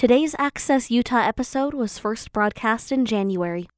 [0.00, 3.68] Today's Access Utah episode was first broadcast in January.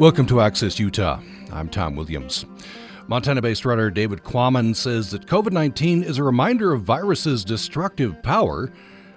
[0.00, 1.20] Welcome to Access Utah.
[1.52, 2.46] I'm Tom Williams.
[3.06, 8.20] Montana based writer David Quammen says that COVID 19 is a reminder of viruses' destructive
[8.24, 8.72] power,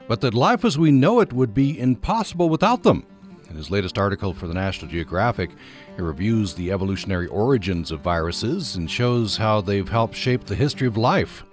[0.07, 3.07] but that life as we know it would be impossible without them.
[3.53, 5.51] In his latest article for the National Geographic,
[5.95, 10.87] he reviews the evolutionary origins of viruses and shows how they've helped shape the history
[10.87, 11.43] of life.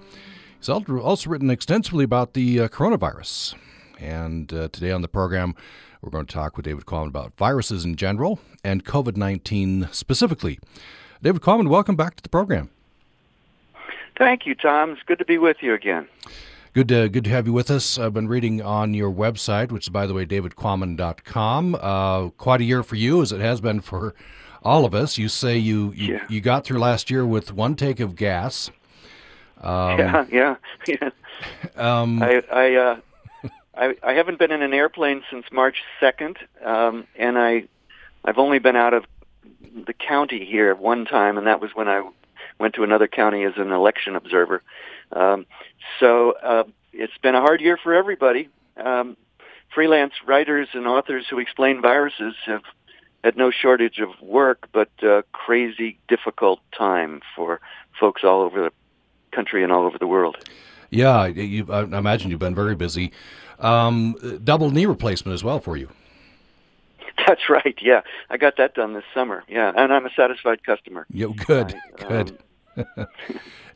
[0.59, 3.55] He's also written extensively about the uh, coronavirus.
[3.99, 5.55] And uh, today on the program,
[6.01, 10.59] we're going to talk with David Quammen about viruses in general and COVID 19 specifically.
[11.23, 12.71] David Quammen, welcome back to the program.
[14.17, 14.93] Thank you, Tom.
[14.93, 16.09] It's good to be with you again.
[16.73, 17.99] Good to, good to have you with us.
[17.99, 21.75] I've been reading on your website, which is, by the way, davidquammen.com.
[21.81, 24.15] Uh, quite a year for you, as it has been for
[24.63, 25.19] all of us.
[25.19, 26.25] You say you, you, Yeah.
[26.29, 28.71] you got through last year with one take of gas.
[29.61, 30.57] Um, yeah, yeah,
[30.87, 31.11] yeah.
[31.77, 33.01] um, I, I, uh,
[33.77, 37.65] I, I haven't been in an airplane since March second, um, and I,
[38.25, 39.07] I've only been out of
[39.87, 42.09] the county here one time, and that was when I
[42.61, 44.63] went to another county as an election observer.
[45.13, 45.47] Um,
[45.99, 48.49] so uh, it's been a hard year for everybody.
[48.77, 49.17] Um,
[49.75, 52.63] freelance writers and authors who explain viruses have
[53.23, 57.61] had no shortage of work, but uh, crazy difficult time for
[57.99, 58.73] folks all over the
[59.33, 60.37] country and all over the world.
[60.91, 63.13] yeah, you, I imagine you've been very busy.
[63.59, 65.89] Um, double knee replacement as well for you.
[67.27, 67.79] That's right.
[67.81, 68.01] Yeah,
[68.31, 69.45] I got that done this summer.
[69.49, 71.07] Yeah, and I'm a satisfied customer.
[71.13, 72.31] Yeah, good, I, good.
[72.31, 72.39] um,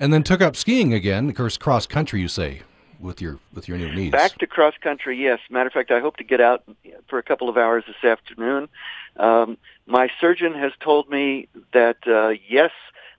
[0.01, 1.29] and then took up skiing again.
[1.29, 2.21] Of course, cross country.
[2.21, 2.63] You say
[3.05, 4.11] with your with your new knees.
[4.11, 5.39] Back to cross country, yes.
[5.51, 6.65] Matter of fact, I hope to get out
[7.09, 8.69] for a couple of hours this afternoon.
[9.17, 12.71] Um, my surgeon has told me that uh, yes,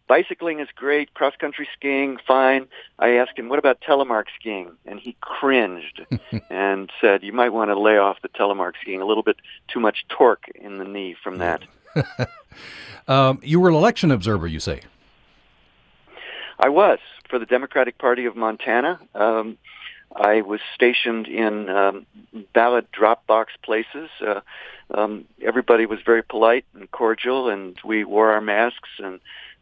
[0.08, 2.68] bicycling is great, cross country skiing fine.
[3.00, 6.06] I asked him, "What about telemark skiing?" And he cringed
[6.50, 9.02] and said, "You might want to lay off the telemark skiing.
[9.02, 9.38] A little bit
[9.68, 11.62] too much torque in the knee from that."
[13.07, 14.47] um, you were an election observer.
[14.47, 14.81] You say.
[16.60, 17.00] I was
[17.30, 19.00] for the Democratic Party of Montana.
[19.14, 19.58] Um,
[20.16, 22.06] I was stationed in um,
[22.54, 24.10] ballot drop box places.
[24.26, 24.42] Uh,
[24.94, 29.20] um, everybody was very polite and cordial, and we wore our masks, and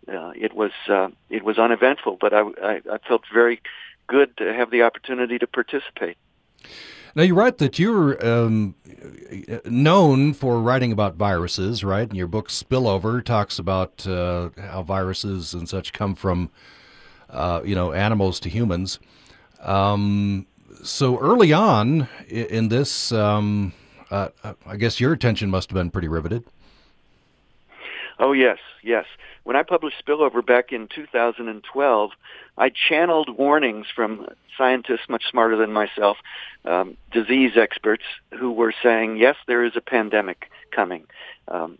[0.07, 2.17] uh, it was uh, it was uneventful.
[2.19, 3.61] But I, I, I felt very
[4.07, 6.17] good to have the opportunity to participate.
[7.15, 8.75] Now you write that you're um,
[9.65, 12.07] known for writing about viruses, right?
[12.07, 16.49] And your book Spillover talks about uh, how viruses and such come from,
[17.33, 18.99] uh, you know, animals to humans.
[19.61, 20.45] Um,
[20.83, 23.73] so early on in this, um,
[24.11, 24.29] uh,
[24.65, 26.43] I guess your attention must have been pretty riveted.
[28.19, 29.05] Oh yes, yes.
[29.43, 32.11] When I published Spillover back in 2012,
[32.57, 34.27] I channeled warnings from
[34.57, 36.17] scientists much smarter than myself,
[36.65, 41.05] um, disease experts who were saying, yes, there is a pandemic coming.
[41.47, 41.77] Um,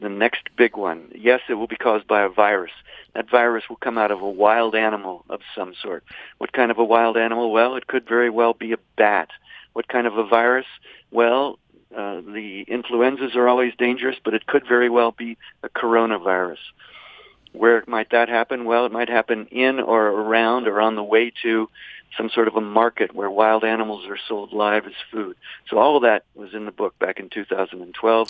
[0.00, 1.10] the next big one.
[1.14, 2.72] Yes, it will be caused by a virus.
[3.14, 6.04] That virus will come out of a wild animal of some sort.
[6.38, 7.52] What kind of a wild animal?
[7.52, 9.30] Well, it could very well be a bat.
[9.72, 10.66] What kind of a virus?
[11.10, 11.58] Well,
[11.96, 16.58] uh, the influenzas are always dangerous, but it could very well be a coronavirus.
[17.52, 18.64] Where might that happen?
[18.64, 21.70] Well, it might happen in or around or on the way to
[22.16, 25.36] some sort of a market where wild animals are sold live as food.
[25.68, 28.28] So all of that was in the book back in 2012.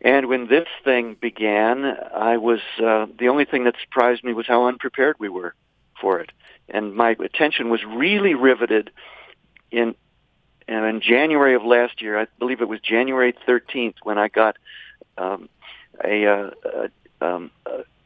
[0.00, 4.46] And when this thing began, I was uh, the only thing that surprised me was
[4.46, 5.54] how unprepared we were
[6.00, 6.30] for it.
[6.68, 8.90] And my attention was really riveted
[9.70, 9.94] in
[10.68, 14.58] and in January of last year, I believe it was January 13th, when I got
[15.16, 15.48] um,
[16.04, 16.50] a, uh,
[17.22, 17.50] a, um,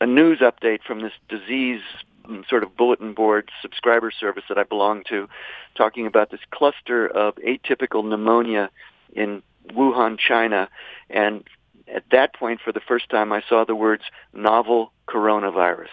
[0.01, 1.81] a news update from this disease
[2.25, 5.29] mm, sort of bulletin board subscriber service that I belong to,
[5.75, 8.71] talking about this cluster of atypical pneumonia
[9.13, 9.43] in
[9.73, 10.69] Wuhan, China,
[11.11, 11.43] and
[11.89, 15.89] at that point, for the first time, I saw the words novel coronavirus.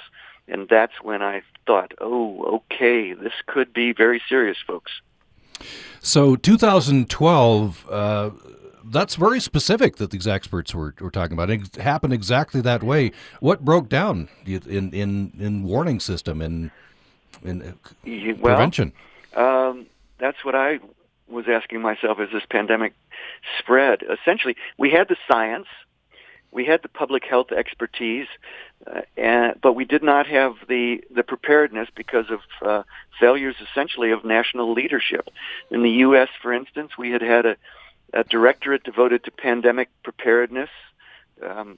[0.47, 4.91] And that's when I thought, oh, okay, this could be very serious, folks.
[6.01, 8.29] So 2012, uh,
[8.85, 11.49] that's very specific that these experts were, were talking about.
[11.49, 13.11] It happened exactly that way.
[13.39, 16.71] What broke down in in in warning system and
[17.43, 18.93] in, in You- Well, prevention?
[19.35, 19.85] Um,
[20.17, 20.79] that's what I
[21.27, 22.93] was asking myself as this pandemic
[23.59, 24.03] spread.
[24.09, 25.67] Essentially, we had the science,
[26.51, 28.27] we had the public health expertise,
[28.87, 32.83] uh, and, but we did not have the, the preparedness because of uh,
[33.19, 35.29] failures essentially of national leadership.
[35.69, 37.55] In the U.S., for instance, we had had a,
[38.13, 40.69] a directorate devoted to pandemic preparedness.
[41.45, 41.77] Um,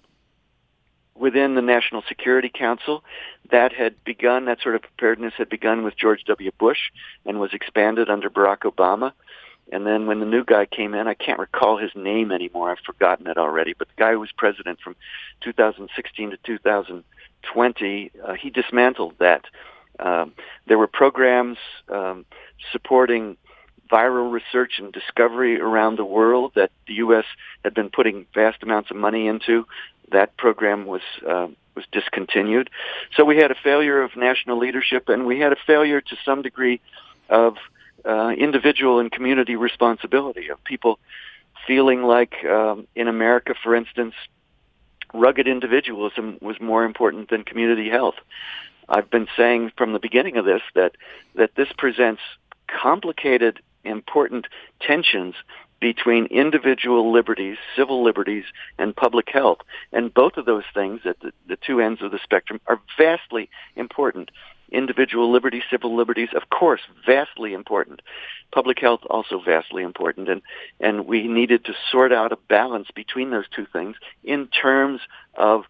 [1.13, 3.03] within the National Security Council.
[3.51, 6.51] That had begun, that sort of preparedness had begun with George W.
[6.57, 6.91] Bush
[7.25, 9.11] and was expanded under Barack Obama.
[9.71, 12.71] And then when the new guy came in, I can't recall his name anymore.
[12.71, 13.73] I've forgotten it already.
[13.73, 14.95] But the guy who was president from
[15.41, 19.45] 2016 to 2020, uh, he dismantled that.
[19.99, 20.33] Um,
[20.67, 21.57] there were programs
[21.89, 22.25] um,
[22.71, 23.37] supporting
[23.91, 27.25] viral research and discovery around the world that the U.S.
[27.63, 29.67] had been putting vast amounts of money into.
[30.11, 32.69] That program was uh, was discontinued.
[33.15, 36.41] So we had a failure of national leadership, and we had a failure to some
[36.41, 36.81] degree
[37.29, 37.55] of
[38.05, 40.99] uh, individual and community responsibility of people
[41.67, 44.13] feeling like um, in America, for instance,
[45.13, 48.15] rugged individualism was more important than community health.
[48.89, 50.93] I've been saying from the beginning of this that
[51.35, 52.21] that this presents
[52.67, 54.47] complicated, important
[54.79, 55.35] tensions
[55.79, 58.45] between individual liberties, civil liberties,
[58.77, 59.57] and public health.
[59.91, 63.49] And both of those things at the, the two ends of the spectrum are vastly
[63.75, 64.29] important.
[64.71, 68.01] Individual liberties, civil liberties, of course, vastly important.
[68.53, 70.29] Public health also vastly important.
[70.29, 70.41] And,
[70.79, 75.01] and we needed to sort out a balance between those two things in terms
[75.35, 75.65] of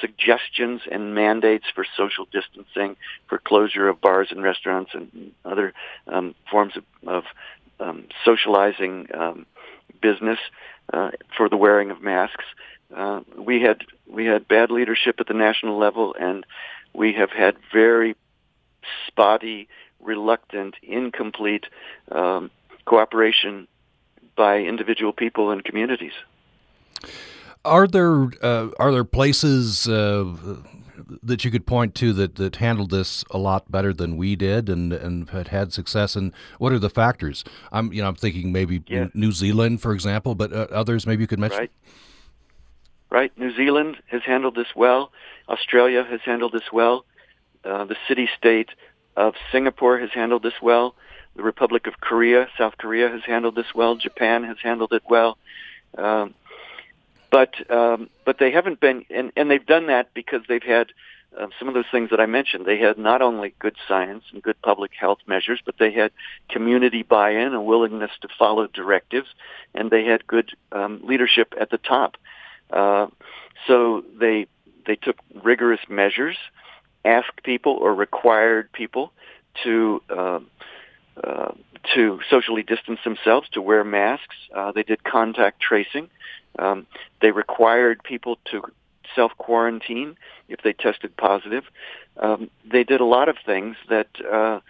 [0.00, 2.96] suggestions and mandates for social distancing,
[3.28, 5.72] for closure of bars and restaurants and other
[6.06, 7.24] um, forms of, of
[7.78, 9.46] um, socializing um,
[10.00, 10.38] business
[10.92, 12.44] uh, for the wearing of masks.
[12.94, 16.44] Uh, we had we had bad leadership at the national level, and
[16.92, 18.16] we have had very
[19.06, 19.68] spotty,
[20.00, 21.66] reluctant, incomplete
[22.10, 22.50] um,
[22.84, 23.66] cooperation
[24.36, 26.12] by individual people and communities.
[27.64, 30.24] Are there uh, are there places uh,
[31.22, 34.68] that you could point to that, that handled this a lot better than we did
[34.68, 36.16] and, and had had success?
[36.16, 37.44] And what are the factors?
[37.70, 39.08] I'm you know I'm thinking maybe yeah.
[39.12, 41.58] New Zealand, for example, but uh, others maybe you could mention.
[41.60, 41.70] Right.
[43.10, 43.36] Right.
[43.36, 45.10] New Zealand has handled this well.
[45.48, 47.04] Australia has handled this well.
[47.64, 48.70] Uh, the city-state
[49.16, 50.94] of Singapore has handled this well.
[51.36, 53.96] The Republic of Korea, South Korea has handled this well.
[53.96, 55.38] Japan has handled it well.
[55.96, 56.34] Um,
[57.30, 60.88] but um, but they haven't been, and, and they've done that because they've had
[61.38, 62.66] uh, some of those things that I mentioned.
[62.66, 66.10] They had not only good science and good public health measures, but they had
[66.48, 69.28] community buy-in, a willingness to follow directives,
[69.74, 72.16] and they had good um, leadership at the top.
[72.70, 73.06] Uh,
[73.66, 74.46] so they
[74.86, 76.36] they took rigorous measures,
[77.04, 79.12] asked people or required people
[79.64, 80.02] to.
[80.08, 80.40] Uh,
[81.22, 81.52] uh,
[81.94, 84.36] to socially distance themselves, to wear masks.
[84.54, 86.08] Uh, they did contact tracing.
[86.58, 86.86] Um,
[87.20, 88.62] they required people to
[89.14, 90.16] self quarantine
[90.48, 91.64] if they tested positive.
[92.16, 94.60] Um, they did a lot of things that, uh,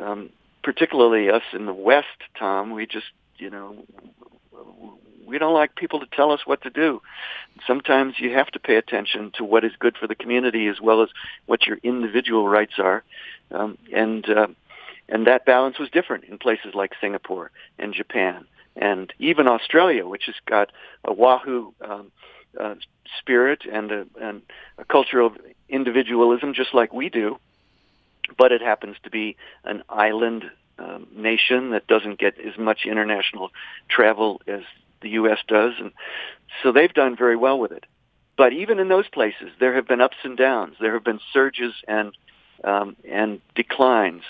[0.00, 0.30] um,
[0.62, 2.06] particularly us in the West,
[2.38, 3.06] Tom, we just,
[3.38, 3.76] you know,
[5.30, 7.00] we don't like people to tell us what to do.
[7.66, 11.02] Sometimes you have to pay attention to what is good for the community as well
[11.02, 11.08] as
[11.46, 13.02] what your individual rights are,
[13.52, 14.48] um, and uh,
[15.08, 18.46] and that balance was different in places like Singapore and Japan
[18.76, 20.70] and even Australia, which has got
[21.04, 22.12] a Wahoo um,
[22.58, 22.74] uh,
[23.18, 24.42] spirit and a, and
[24.78, 25.36] a culture of
[25.68, 27.38] individualism, just like we do,
[28.38, 30.44] but it happens to be an island
[30.78, 33.50] um, nation that doesn't get as much international
[33.88, 34.62] travel as
[35.02, 35.38] the U.S.
[35.48, 35.92] does, and
[36.62, 37.84] so they've done very well with it.
[38.36, 40.76] But even in those places, there have been ups and downs.
[40.80, 42.16] There have been surges and
[42.64, 44.22] um, and declines.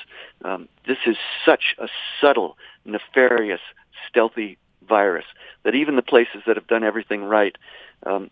[0.44, 1.88] Um, this is such a
[2.21, 3.61] subtle, nefarious
[4.09, 5.25] stealthy virus
[5.64, 7.56] that even the places that have done everything right,
[8.06, 8.30] um,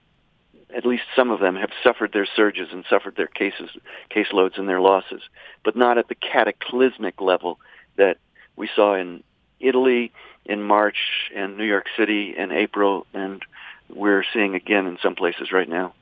[0.77, 3.71] at least some of them have suffered their surges and suffered their cases,
[4.11, 5.23] caseloads and their losses,
[5.65, 7.59] but not at the cataclysmic level
[7.97, 8.19] that
[8.57, 9.23] we saw in
[9.61, 10.13] Italy
[10.49, 13.43] in March and New York City in April, and
[13.89, 15.95] we're seeing again in some places right now.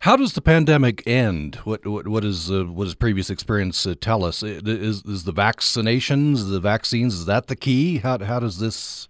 [0.00, 1.56] How does the pandemic end?
[1.64, 4.42] What what, what is uh, what does previous experience uh, tell us?
[4.42, 7.98] Is is the vaccinations, the vaccines, is that the key?
[7.98, 9.08] How how does this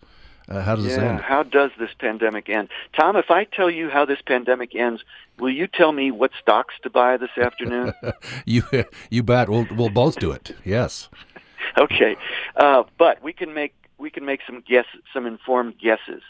[0.48, 1.20] uh, how does yeah, this end?
[1.20, 2.70] How does this pandemic end?
[2.98, 5.04] Tom, if I tell you how this pandemic ends,
[5.38, 7.92] will you tell me what stocks to buy this afternoon?
[8.44, 8.64] you
[9.10, 9.48] you bet.
[9.48, 10.56] We'll we'll both do it.
[10.64, 11.08] Yes.
[11.78, 12.16] okay,
[12.56, 16.22] uh, but we can make we can make some guess some informed guesses.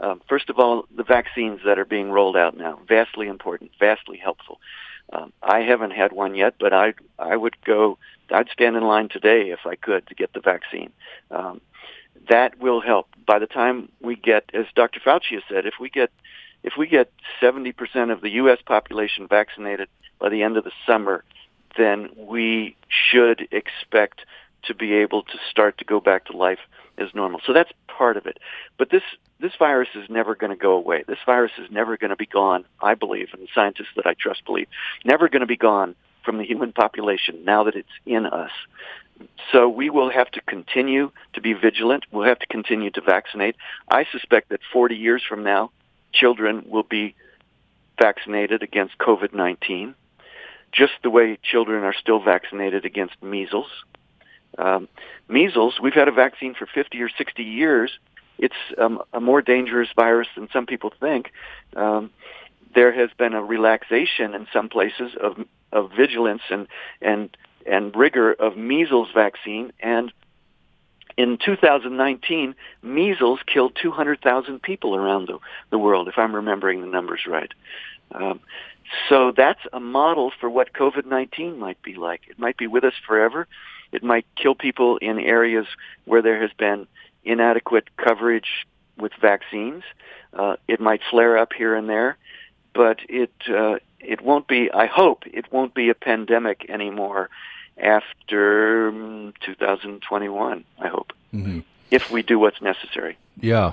[0.00, 4.16] Um, first of all, the vaccines that are being rolled out now, vastly important, vastly
[4.16, 4.60] helpful.
[5.12, 7.98] Um, I haven't had one yet, but I I would go.
[8.30, 10.92] I'd stand in line today if I could to get the vaccine.
[11.30, 11.60] Um,
[12.28, 13.08] that will help.
[13.26, 15.00] By the time we get, as Dr.
[15.00, 16.10] Fauci has said, if we get
[16.62, 18.58] if we get 70% of the U.S.
[18.66, 21.24] population vaccinated by the end of the summer,
[21.76, 24.22] then we should expect
[24.64, 26.58] to be able to start to go back to life
[26.98, 27.40] as normal.
[27.46, 28.38] So that's part of it.
[28.76, 29.02] But this
[29.40, 31.04] this virus is never going to go away.
[31.06, 32.64] This virus is never going to be gone.
[32.82, 34.68] I believe, and the scientists that I trust believe,
[35.04, 38.50] never going to be gone from the human population now that it's in us.
[39.52, 42.04] So we will have to continue to be vigilant.
[42.12, 43.56] We'll have to continue to vaccinate.
[43.88, 45.70] I suspect that 40 years from now,
[46.12, 47.14] children will be
[47.98, 49.94] vaccinated against COVID-19,
[50.72, 53.68] just the way children are still vaccinated against measles.
[54.56, 54.88] Um,
[55.28, 57.90] measles, we've had a vaccine for 50 or 60 years.
[58.38, 61.32] It's um, a more dangerous virus than some people think.
[61.76, 62.10] Um,
[62.74, 65.36] there has been a relaxation in some places of,
[65.72, 66.68] of vigilance and,
[67.00, 67.36] and,
[67.66, 70.12] and rigor of measles vaccine, and
[71.18, 75.38] in 2019, measles killed 200,000 people around the,
[75.70, 77.50] the world, if I'm remembering the numbers right.
[78.12, 78.38] Um,
[79.08, 82.22] so that's a model for what COVID-19 might be like.
[82.28, 83.48] It might be with us forever.
[83.92, 85.66] It might kill people in areas
[86.04, 86.86] where there has been
[87.24, 88.66] inadequate coverage
[88.96, 89.82] with vaccines.
[90.32, 92.16] Uh, it might flare up here and there,
[92.74, 94.70] but it uh, it won't be.
[94.70, 97.30] I hope it won't be a pandemic anymore
[97.76, 100.64] after um, 2021.
[100.80, 101.60] I hope mm-hmm.
[101.90, 103.16] if we do what's necessary.
[103.40, 103.72] Yeah.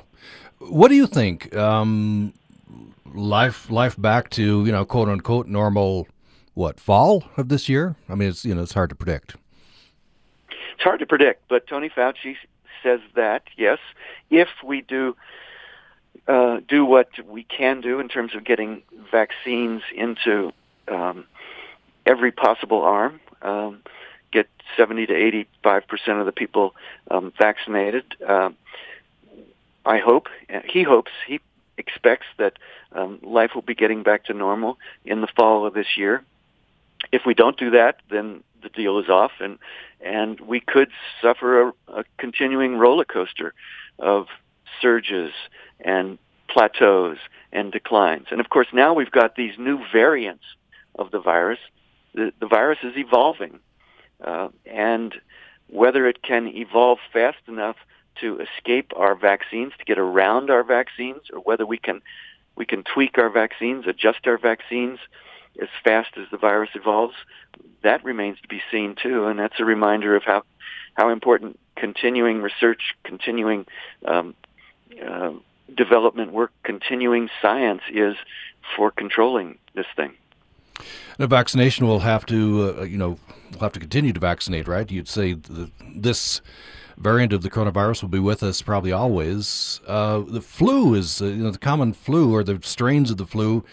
[0.59, 1.55] What do you think?
[1.55, 2.33] Um,
[3.13, 6.07] life life back to you know quote unquote normal.
[6.53, 7.97] What fall of this year?
[8.07, 9.35] I mean, it's you know it's hard to predict.
[10.75, 12.35] It's hard to predict, but Tony Fauci
[12.83, 13.79] says that yes,
[14.29, 15.15] if we do
[16.27, 20.51] uh, do what we can do in terms of getting vaccines into
[20.89, 21.25] um,
[22.05, 23.83] every possible arm, um,
[24.33, 26.75] get 70 to 85 percent of the people
[27.09, 28.03] um, vaccinated.
[28.27, 28.57] Um,
[29.85, 30.27] I hope
[30.65, 31.39] he hopes he
[31.77, 32.59] expects that
[32.91, 36.21] um, life will be getting back to normal in the fall of this year.
[37.11, 39.57] If we don't do that, then the deal is off, and
[40.01, 40.89] and we could
[41.21, 43.53] suffer a, a continuing roller coaster
[43.99, 44.27] of
[44.81, 45.31] surges
[45.79, 46.17] and
[46.49, 47.17] plateaus
[47.51, 48.27] and declines.
[48.31, 50.43] And of course, now we've got these new variants
[50.95, 51.59] of the virus.
[52.13, 53.59] The, the virus is evolving,
[54.23, 55.13] uh, and
[55.67, 57.77] whether it can evolve fast enough
[58.21, 62.01] to escape our vaccines, to get around our vaccines, or whether we can
[62.55, 64.99] we can tweak our vaccines, adjust our vaccines
[65.61, 67.15] as fast as the virus evolves,
[67.83, 69.25] that remains to be seen too.
[69.25, 70.43] And that's a reminder of how
[70.95, 73.65] how important continuing research, continuing
[74.05, 74.33] um,
[75.05, 75.31] uh,
[75.75, 78.15] development work, continuing science is
[78.75, 80.13] for controlling this thing.
[81.19, 83.17] Now, vaccination will have to, uh, you know,
[83.51, 84.89] we'll have to continue to vaccinate, right?
[84.89, 85.37] You'd say
[85.95, 86.41] this
[86.97, 89.81] variant of the coronavirus will be with us probably always.
[89.87, 93.25] Uh, the flu is, uh, you know, the common flu or the strains of the
[93.25, 93.63] flu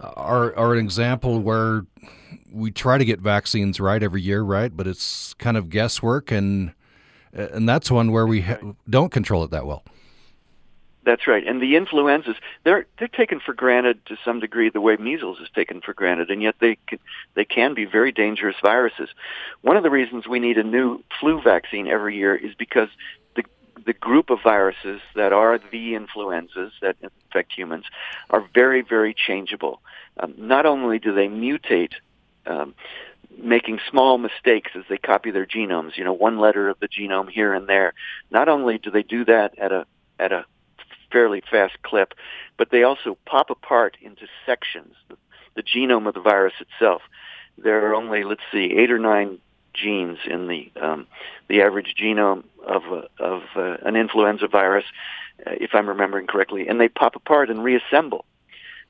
[0.00, 1.84] are are an example where
[2.52, 4.74] we try to get vaccines right every year, right?
[4.74, 6.72] But it's kind of guesswork, and
[7.32, 9.84] and that's one where we ha- don't control it that well.
[11.02, 11.46] That's right.
[11.46, 15.48] And the influenzas, they're they're taken for granted to some degree the way measles is
[15.54, 16.98] taken for granted, and yet they can,
[17.34, 19.08] they can be very dangerous viruses.
[19.62, 22.88] One of the reasons we need a new flu vaccine every year is because
[23.84, 27.84] the group of viruses that are the influenzas that infect humans
[28.30, 29.80] are very very changeable.
[30.18, 31.92] Um, not only do they mutate
[32.46, 32.74] um,
[33.38, 37.30] making small mistakes as they copy their genomes, you know, one letter of the genome
[37.30, 37.94] here and there.
[38.30, 39.86] Not only do they do that at a
[40.18, 40.44] at a
[41.10, 42.14] fairly fast clip,
[42.56, 44.94] but they also pop apart into sections.
[45.08, 45.16] The,
[45.56, 47.02] the genome of the virus itself.
[47.58, 49.38] There are only, let's see, eight or nine
[49.74, 51.06] genes in the um,
[51.48, 54.84] the average genome of uh, of uh, an influenza virus,
[55.46, 58.24] uh, if I'm remembering correctly, and they pop apart and reassemble.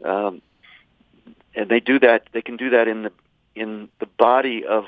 [0.04, 0.42] Um,
[1.54, 2.28] and they do that.
[2.32, 3.12] They can do that in the
[3.54, 4.84] in the body of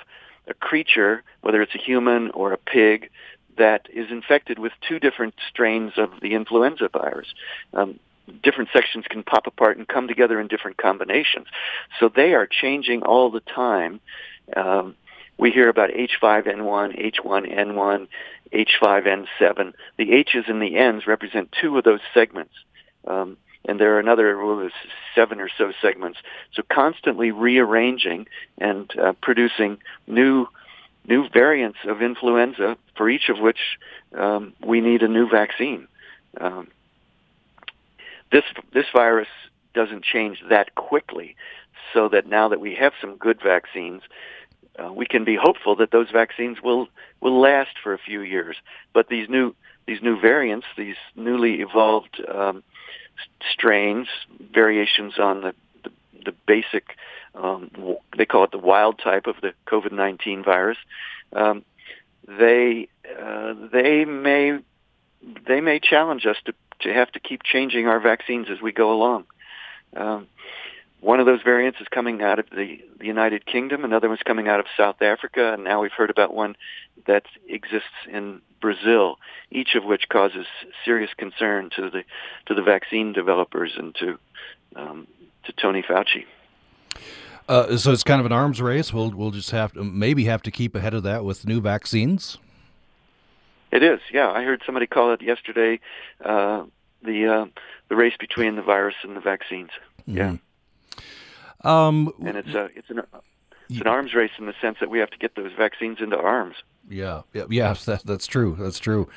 [0.46, 3.10] a creature, whether it's a human or a pig,
[3.58, 7.28] that is infected with two different strains of the influenza virus.
[7.74, 7.98] Um,
[8.42, 11.46] different sections can pop apart and come together in different combinations.
[11.98, 14.00] So they are changing all the time.
[14.56, 14.94] Um,
[15.42, 18.06] we hear about H5N1, H1N1,
[18.52, 19.72] H5N7.
[19.98, 22.54] The H's and the N's represent two of those segments.
[23.08, 24.70] Um, and there are another well,
[25.16, 26.20] seven or so segments.
[26.52, 30.46] So constantly rearranging and uh, producing new
[31.08, 33.58] new variants of influenza, for each of which
[34.16, 35.88] um, we need a new vaccine.
[36.40, 36.68] Um,
[38.30, 39.28] this this virus
[39.74, 41.34] doesn't change that quickly,
[41.92, 44.02] so that now that we have some good vaccines,
[44.78, 46.88] uh, we can be hopeful that those vaccines will
[47.20, 48.56] will last for a few years.
[48.92, 49.54] But these new
[49.86, 52.62] these new variants, these newly evolved um,
[53.50, 54.08] strains,
[54.52, 55.90] variations on the the,
[56.24, 56.96] the basic
[57.34, 57.70] um,
[58.16, 60.78] they call it the wild type of the COVID-19 virus.
[61.32, 61.64] Um,
[62.26, 62.88] they
[63.20, 64.58] uh, they may
[65.46, 68.92] they may challenge us to to have to keep changing our vaccines as we go
[68.92, 69.24] along.
[69.96, 70.26] Um,
[71.02, 73.84] one of those variants is coming out of the, the United Kingdom.
[73.84, 76.56] Another one's coming out of South Africa, and now we've heard about one
[77.06, 79.18] that exists in Brazil.
[79.50, 80.46] Each of which causes
[80.84, 82.04] serious concern to the
[82.46, 84.18] to the vaccine developers and to
[84.76, 85.08] um,
[85.44, 86.24] to Tony Fauci.
[87.48, 88.92] Uh, so it's kind of an arms race.
[88.92, 92.38] We'll we'll just have to maybe have to keep ahead of that with new vaccines.
[93.72, 94.30] It is, yeah.
[94.30, 95.80] I heard somebody call it yesterday
[96.24, 96.62] uh,
[97.02, 97.46] the uh,
[97.88, 99.70] the race between the virus and the vaccines.
[100.06, 100.36] Yeah.
[101.64, 103.02] Um, and it's a it's an
[103.72, 106.18] it's an arms race in the sense that we have to get those vaccines into
[106.18, 106.56] arms.
[106.88, 108.56] Yeah, yeah, yes, that, that's true.
[108.58, 109.08] That's true.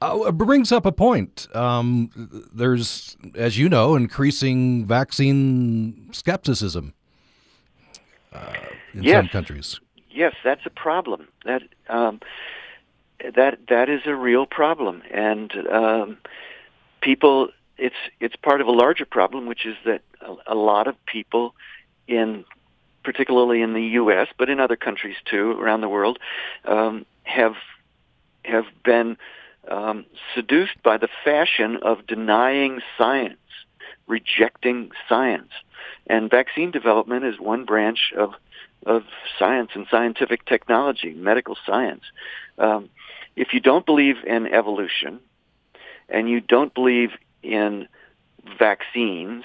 [0.00, 1.48] Uh, it brings up a point.
[1.54, 2.10] Um,
[2.52, 6.94] there's, as you know, increasing vaccine skepticism
[8.32, 8.54] uh,
[8.94, 9.16] in yes.
[9.16, 9.80] some countries.
[10.10, 11.28] Yes, that's a problem.
[11.44, 12.20] That um,
[13.20, 16.18] that that is a real problem, and um,
[17.00, 17.48] people.
[17.80, 21.54] It's it's part of a larger problem, which is that a, a lot of people
[22.08, 22.44] in
[23.04, 26.18] particularly in the U.S., but in other countries too around the world,
[26.64, 27.54] um, have
[28.44, 29.16] have been
[29.68, 33.38] um, seduced by the fashion of denying science,
[34.06, 35.50] rejecting science,
[36.06, 38.32] and vaccine development is one branch of
[38.86, 39.02] of
[39.38, 42.04] science and scientific technology, medical science.
[42.58, 42.88] Um,
[43.36, 45.20] if you don't believe in evolution,
[46.08, 47.10] and you don't believe
[47.42, 47.88] in
[48.58, 49.44] vaccines,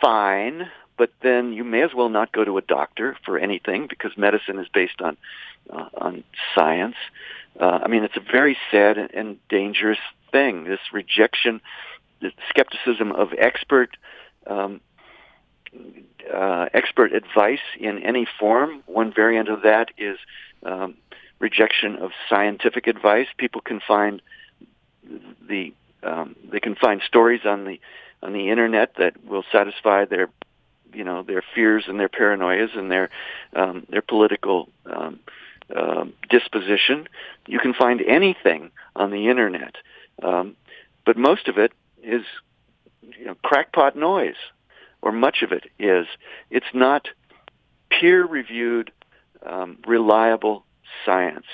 [0.00, 0.68] fine
[1.02, 4.60] but then you may as well not go to a doctor for anything because medicine
[4.60, 5.16] is based on
[5.68, 6.22] uh, on
[6.54, 6.94] science.
[7.58, 9.98] Uh, I mean, it's a very sad and, dangerous
[10.30, 10.62] thing.
[10.62, 11.60] This rejection,
[12.20, 13.96] the skepticism of expert
[14.46, 14.80] um,
[16.32, 18.84] uh, expert advice in any form.
[18.86, 20.18] One variant of that is
[20.62, 20.94] um,
[21.40, 23.26] rejection of scientific advice.
[23.38, 24.22] People can find
[25.48, 27.80] the um, they can find stories on the
[28.22, 30.28] on the internet that will satisfy their
[30.92, 33.10] you know their fears and their paranoias and their
[33.54, 35.20] um, their political um,
[35.74, 37.08] uh, disposition.
[37.46, 39.76] You can find anything on the internet,
[40.22, 40.56] um,
[41.04, 42.22] but most of it is
[43.02, 44.36] you know, crackpot noise,
[45.00, 46.06] or much of it is.
[46.50, 47.08] It's not
[47.90, 48.90] peer-reviewed,
[49.44, 50.64] um, reliable
[51.04, 51.46] science,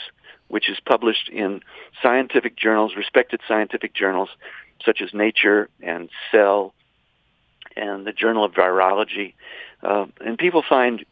[0.49, 1.61] which is published in
[2.03, 4.29] scientific journals, respected scientific journals
[4.85, 6.75] such as Nature and Cell
[7.79, 9.35] and the Journal of Virology,
[9.83, 11.05] uh, and people find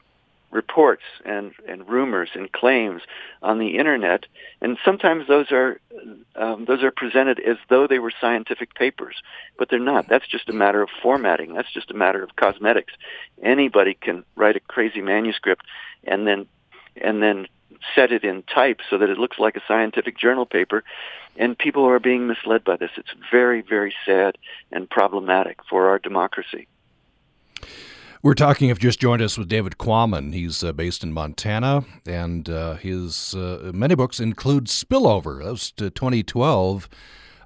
[0.51, 3.03] reports and, and rumors and claims
[3.43, 4.25] on the internet,
[4.61, 5.81] and sometimes those are
[6.37, 9.17] um, those are presented as though they were scientific papers,
[9.59, 10.09] but they're not.
[10.09, 11.55] That's just a matter of formatting.
[11.55, 12.93] That's just a matter of cosmetics.
[13.43, 15.65] Anybody can write a crazy manuscript
[16.05, 16.47] and then
[17.01, 17.47] and then
[17.95, 20.85] set it in type so that it looks like a scientific journal paper,
[21.37, 22.91] and people are being misled by this.
[22.97, 24.39] It's very, very sad
[24.73, 26.67] and problematic for our democracy.
[28.23, 30.33] We're talking, if just joined us, with David Quammen.
[30.33, 35.45] He's uh, based in Montana, and uh, his uh, many books include Spillover.
[35.45, 36.89] That was 2012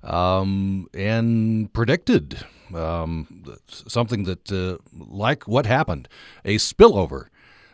[0.03, 6.09] um, and predicted um, something that, uh, like what happened,
[6.45, 7.27] a spillover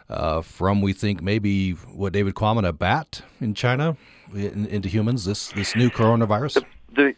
[0.08, 3.96] uh, from we think maybe what David Quammen a bat in China
[4.34, 5.24] in, into humans.
[5.24, 6.54] This this new coronavirus.
[6.54, 6.64] The,
[6.94, 7.14] the,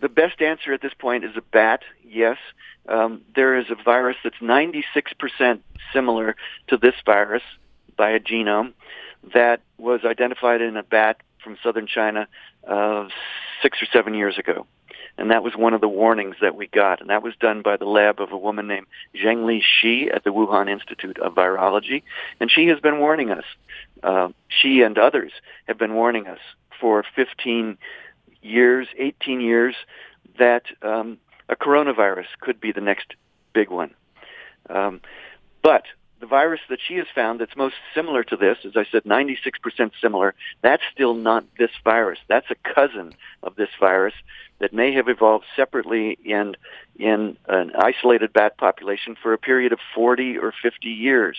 [0.00, 1.82] the best answer at this point is a bat.
[2.06, 2.38] Yes,
[2.88, 5.60] um, there is a virus that's 96%
[5.92, 6.36] similar
[6.68, 7.42] to this virus
[7.96, 8.72] by a genome
[9.32, 12.28] that was identified in a bat from southern China
[12.66, 13.08] uh,
[13.62, 14.66] six or seven years ago.
[15.16, 17.00] And that was one of the warnings that we got.
[17.00, 20.30] And that was done by the lab of a woman named Zhengli Shi at the
[20.30, 22.02] Wuhan Institute of Virology.
[22.40, 23.44] And she has been warning us.
[24.02, 25.32] Uh, she and others
[25.66, 26.40] have been warning us
[26.80, 27.78] for 15
[28.42, 29.74] years, 18 years,
[30.38, 33.14] that um, a coronavirus could be the next
[33.52, 33.94] big one.
[34.68, 35.00] Um,
[35.62, 35.84] but
[36.20, 39.90] the virus that she has found that's most similar to this, as I said, 96%
[40.00, 42.18] similar, that's still not this virus.
[42.28, 44.14] That's a cousin of this virus
[44.60, 46.56] that may have evolved separately in
[46.96, 51.36] in an isolated bat population for a period of 40 or 50 years.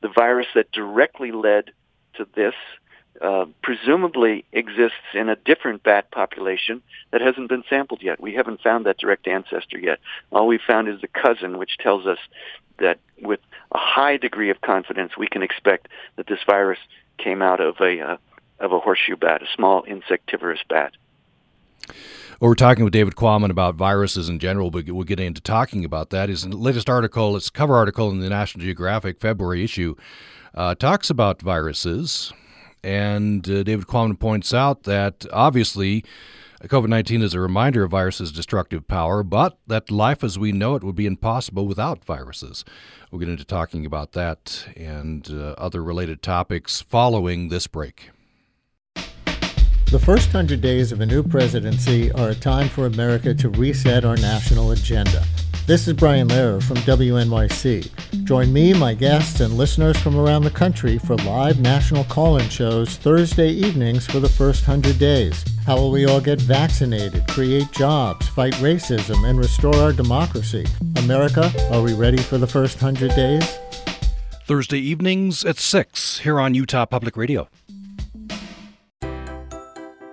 [0.00, 1.72] The virus that directly led
[2.14, 2.54] to this
[3.20, 8.20] uh, presumably exists in a different bat population that hasn't been sampled yet.
[8.20, 9.98] We haven't found that direct ancestor yet.
[10.30, 12.18] All we've found is the cousin, which tells us
[12.78, 13.40] that with
[13.72, 16.78] a high degree of confidence, we can expect that this virus
[17.18, 18.16] came out of a uh,
[18.58, 20.92] of a horseshoe bat, a small insectivorous bat.
[22.40, 25.84] Well, we're talking with David Quammen about viruses in general, but we'll get into talking
[25.84, 26.28] about that.
[26.28, 29.94] His latest article, it's cover article in the National Geographic February issue,
[30.54, 32.32] uh, talks about viruses.
[32.86, 36.04] And uh, David Quammen points out that obviously
[36.62, 40.76] COVID 19 is a reminder of viruses' destructive power, but that life as we know
[40.76, 42.64] it would be impossible without viruses.
[43.10, 48.10] We'll get into talking about that and uh, other related topics following this break.
[48.94, 54.04] The first 100 days of a new presidency are a time for America to reset
[54.04, 55.24] our national agenda.
[55.66, 58.22] This is Brian Lehrer from WNYC.
[58.22, 62.48] Join me, my guests, and listeners from around the country for live national call in
[62.48, 65.44] shows Thursday evenings for the first 100 days.
[65.66, 70.64] How will we all get vaccinated, create jobs, fight racism, and restore our democracy?
[70.98, 73.58] America, are we ready for the first 100 days?
[74.44, 77.48] Thursday evenings at 6 here on Utah Public Radio.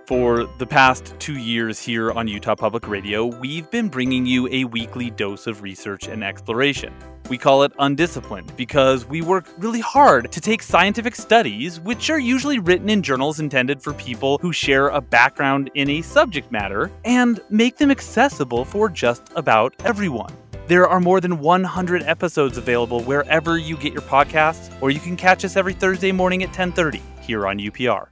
[0.06, 4.66] For the past two years here on Utah Public Radio, we've been bringing you a
[4.66, 6.94] weekly dose of research and exploration.
[7.30, 12.20] We call it Undisciplined because we work really hard to take scientific studies, which are
[12.20, 16.92] usually written in journals intended for people who share a background in a subject matter,
[17.06, 20.34] and make them accessible for just about everyone.
[20.68, 25.16] There are more than 100 episodes available wherever you get your podcasts, or you can
[25.16, 28.10] catch us every Thursday morning at 10:30 here on UPR.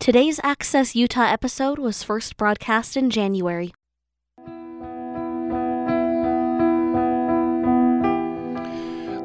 [0.00, 3.74] Today's Access Utah episode was first broadcast in January.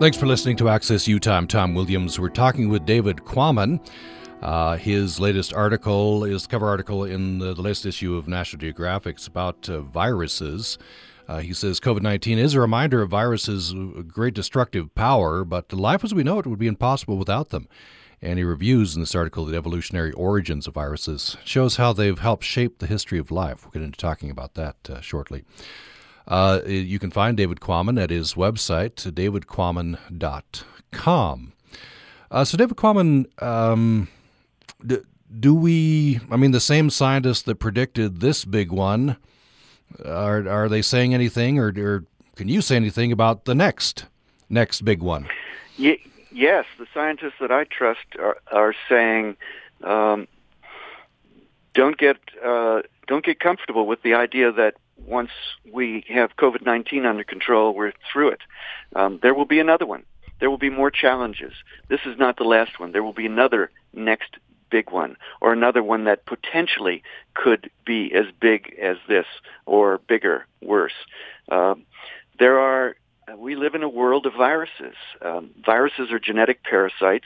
[0.02, 1.38] Thanks for listening to Access Utah.
[1.38, 2.20] I'm Tom Williams.
[2.20, 3.80] We're talking with David Quammen.
[4.42, 9.26] Uh, his latest article is cover article in the, the latest issue of National Geographic.
[9.28, 10.78] About uh, viruses.
[11.30, 13.74] Uh, he says COVID 19 is a reminder of viruses'
[14.10, 17.70] great destructive power, but life as we know it would be impossible without them.
[18.22, 22.44] And he reviews in this article the evolutionary origins of viruses, shows how they've helped
[22.44, 23.64] shape the history of life.
[23.64, 25.46] We'll get into talking about that uh, shortly.
[26.28, 31.54] Uh, you can find David Quammen at his website, davidquammen.com.
[32.32, 34.08] Uh, so, David Quammen, um,
[34.84, 39.18] do, we, I mean, the same scientists that predicted this big one,
[40.04, 44.06] are, are they saying anything, or, or can you say anything about the next,
[44.50, 45.30] next big one?
[45.78, 45.94] Yeah
[46.36, 49.38] yes, the scientists that I trust are, are saying,
[49.84, 50.28] um,
[51.74, 55.32] don't get uh, don't get comfortable with the idea that once
[55.72, 58.42] we have COVID nineteen under control, we're through it.
[58.96, 60.04] Um, there will be another one.
[60.40, 61.54] There will be more challenges.
[61.88, 62.92] This is not the last one.
[62.92, 64.38] There will be another next
[64.70, 69.26] big one, or another one that potentially could be as big as this,
[69.66, 70.94] or bigger, worse.
[71.50, 71.86] Um,
[72.40, 72.96] there are
[73.28, 74.96] uh, we live in a world of viruses.
[75.22, 77.26] Um, viruses are genetic parasites.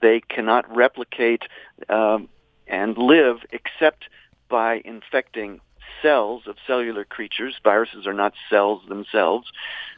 [0.00, 1.42] They cannot replicate
[1.88, 2.28] um,
[2.66, 4.04] and live except
[4.48, 5.60] by infecting
[6.00, 7.54] cells of cellular creatures.
[7.62, 9.50] Viruses are not cells themselves,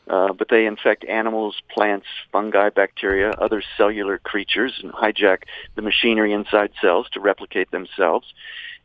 [0.09, 6.33] uh, but they infect animals, plants, fungi, bacteria, other cellular creatures, and hijack the machinery
[6.33, 8.33] inside cells to replicate themselves.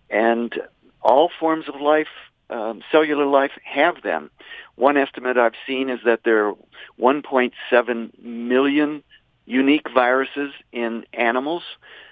[0.10, 0.54] And
[1.02, 2.08] all forms of life
[2.50, 4.32] um, cellular life have them.
[4.76, 6.56] One estimate I've seen is that there are
[7.00, 9.04] 1.7 million
[9.46, 11.64] unique viruses in animals.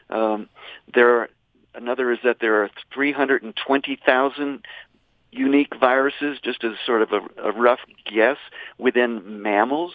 [0.10, 0.50] Um,
[0.93, 1.30] there are,
[1.76, 4.65] another is that there are 320,000
[5.32, 8.38] unique viruses, just as sort of a, a rough guess,
[8.78, 9.93] within mammals.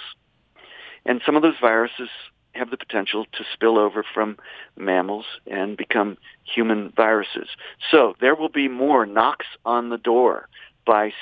[1.04, 2.08] And some of those viruses
[2.54, 4.36] have the potential to spill over from
[4.76, 7.48] mammals and become human viruses.
[7.90, 10.48] So there will be more knocks on the door
[10.86, 11.12] by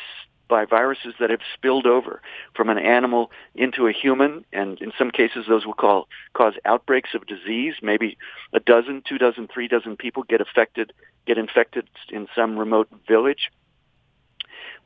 [0.49, 2.21] by viruses that have spilled over
[2.55, 7.11] from an animal into a human, and in some cases those will call, cause outbreaks
[7.15, 7.75] of disease.
[7.81, 8.19] Maybe
[8.53, 10.93] a dozen, two dozen, three dozen people get affected,
[11.27, 13.51] get infected in some remote village.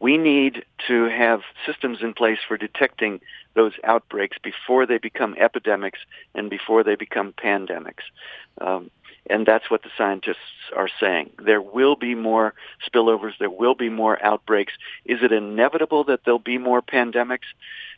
[0.00, 3.20] We need to have systems in place for detecting
[3.54, 6.00] those outbreaks before they become epidemics
[6.34, 8.02] and before they become pandemics.
[8.60, 8.90] Um,
[9.30, 10.36] and that's what the scientists
[10.76, 11.30] are saying.
[11.42, 12.54] There will be more
[12.86, 13.32] spillovers.
[13.38, 14.74] There will be more outbreaks.
[15.04, 17.46] Is it inevitable that there'll be more pandemics?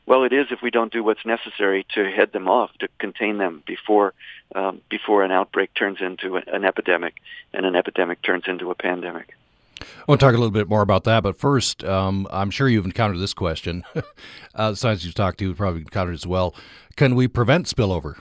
[0.06, 3.38] Well, it is if we don't do what's necessary to head them off, to contain
[3.38, 4.14] them before
[4.54, 7.16] um, before an outbreak turns into an epidemic,
[7.52, 9.34] and an epidemic turns into a pandemic.
[9.80, 12.68] I want to talk a little bit more about that, but first, um, I'm sure
[12.68, 13.84] you've encountered this question.
[14.54, 16.54] uh, the scientists you've talked to probably encountered as well.
[16.96, 18.16] Can we prevent spillover?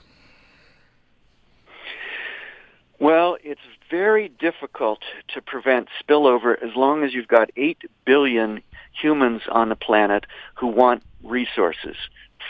[2.98, 5.00] Well, it's very difficult
[5.34, 10.68] to prevent spillover as long as you've got 8 billion humans on the planet who
[10.68, 11.96] want resources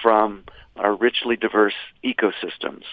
[0.03, 0.45] from
[0.77, 2.85] our richly diverse ecosystems.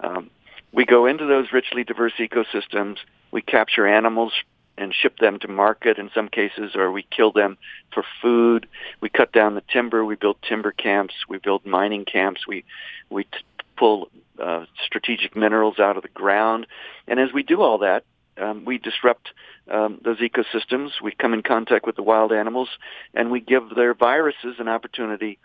[0.00, 0.30] Um,
[0.72, 2.96] we go into those richly diverse ecosystems,
[3.30, 4.32] we capture animals
[4.76, 7.56] and ship them to market in some cases, or we kill them
[7.92, 8.66] for food.
[9.00, 10.04] We cut down the timber.
[10.04, 11.14] We build timber camps.
[11.28, 12.46] We build mining camps.
[12.46, 12.64] We
[13.10, 13.30] we t-
[13.76, 14.08] pull
[14.42, 16.66] uh, strategic minerals out of the ground.
[17.06, 18.04] And as we do all that,
[18.36, 19.30] um, we disrupt
[19.70, 20.90] um, those ecosystems.
[21.02, 22.68] We come in contact with the wild animals,
[23.14, 25.38] and we give their viruses an opportunity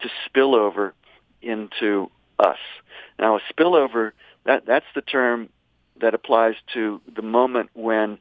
[0.00, 0.94] to spill over
[1.42, 2.58] into us.
[3.18, 4.12] Now, a spillover
[4.44, 5.48] that that's the term
[6.00, 8.18] that applies to the moment when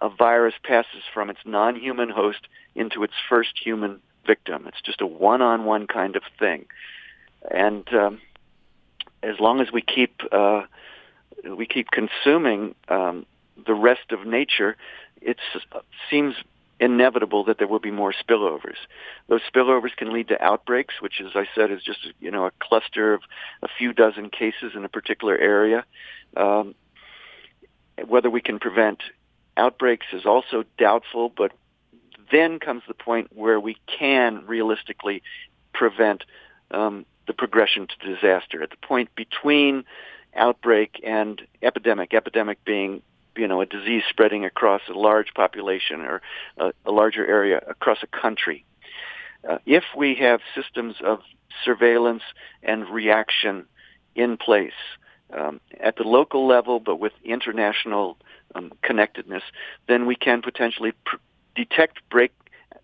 [0.00, 4.66] a virus passes from its non-human host into its first human victim.
[4.66, 6.66] It's just a one-on-one kind of thing,
[7.50, 8.20] and um,
[9.22, 10.62] as long as we keep uh,
[11.56, 13.26] we keep consuming um,
[13.66, 14.76] the rest of nature,
[15.20, 15.38] it
[16.10, 16.34] seems
[16.80, 18.76] inevitable that there will be more spillovers.
[19.28, 22.52] Those spillovers can lead to outbreaks, which, as I said, is just you know a
[22.60, 23.22] cluster of
[23.62, 25.84] a few dozen cases in a particular area.
[26.36, 26.74] Um,
[28.08, 29.02] whether we can prevent
[29.56, 31.52] outbreaks is also doubtful, but
[32.30, 35.22] then comes the point where we can realistically
[35.72, 36.24] prevent
[36.70, 38.62] um, the progression to disaster.
[38.62, 39.84] At the point between
[40.34, 43.02] outbreak and epidemic, epidemic being
[43.36, 46.22] you know a disease spreading across a large population or
[46.58, 48.64] a, a larger area across a country.
[49.48, 51.20] Uh, if we have systems of
[51.64, 52.22] surveillance
[52.62, 53.66] and reaction
[54.14, 54.72] in place
[55.32, 58.16] um, at the local level, but with international
[58.54, 59.42] um, connectedness,
[59.88, 61.16] then we can potentially pr-
[61.54, 62.32] detect break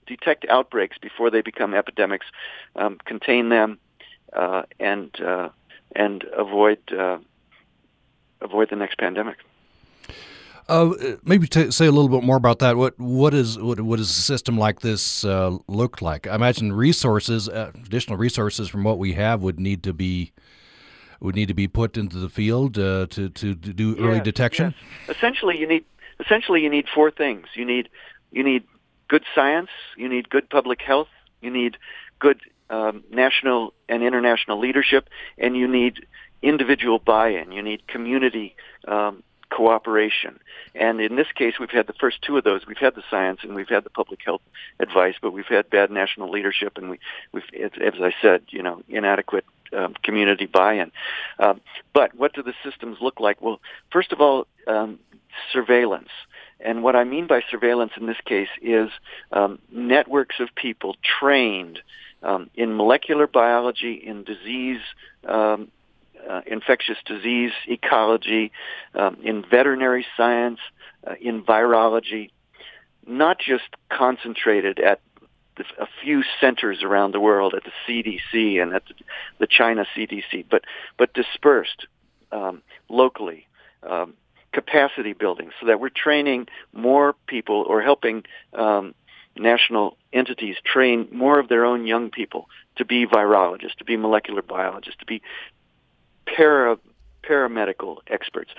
[0.06, 2.26] detect outbreaks before they become epidemics,
[2.74, 3.78] um, contain them,
[4.32, 5.48] uh, and uh,
[5.94, 7.18] and avoid uh,
[8.40, 9.36] avoid the next pandemic.
[10.68, 12.76] Uh, maybe t- say a little bit more about that.
[12.76, 16.26] What what is what, what does a system like this uh, look like?
[16.26, 20.32] I imagine resources, uh, additional resources from what we have, would need to be
[21.20, 24.24] would need to be put into the field uh, to, to, to do early yes,
[24.24, 24.74] detection.
[25.06, 25.16] Yes.
[25.16, 25.84] Essentially, you need
[26.18, 27.46] essentially you need four things.
[27.54, 27.88] You need
[28.32, 28.64] you need
[29.08, 29.70] good science.
[29.96, 31.08] You need good public health.
[31.40, 31.76] You need
[32.18, 36.06] good um, national and international leadership, and you need
[36.42, 37.52] individual buy-in.
[37.52, 38.56] You need community
[38.88, 40.38] um, cooperation.
[40.74, 42.66] And in this case, we've had the first two of those.
[42.66, 44.42] We've had the science and we've had the public health
[44.78, 46.98] advice, but we've had bad national leadership and we,
[47.32, 49.44] we've, as I said, you know, inadequate
[49.76, 50.90] um, community buy-in.
[51.38, 51.60] Um,
[51.92, 53.40] but what do the systems look like?
[53.42, 53.60] Well,
[53.92, 54.98] first of all, um,
[55.52, 56.10] surveillance.
[56.60, 58.90] And what I mean by surveillance in this case is
[59.32, 61.80] um, networks of people trained
[62.22, 64.80] um, in molecular biology, in disease
[65.26, 65.70] um,
[66.30, 68.52] uh, infectious disease ecology,
[68.94, 70.60] um, in veterinary science,
[71.06, 72.30] uh, in virology,
[73.06, 75.00] not just concentrated at
[75.78, 78.94] a few centers around the world at the CDC and at the,
[79.40, 80.62] the China CDC, but
[80.96, 81.86] but dispersed
[82.32, 83.46] um, locally.
[83.82, 84.14] Um,
[84.52, 88.96] capacity building so that we're training more people or helping um,
[89.36, 94.42] national entities train more of their own young people to be virologists, to be molecular
[94.42, 95.22] biologists, to be
[96.26, 96.78] para,
[97.22, 98.50] paramedical experts.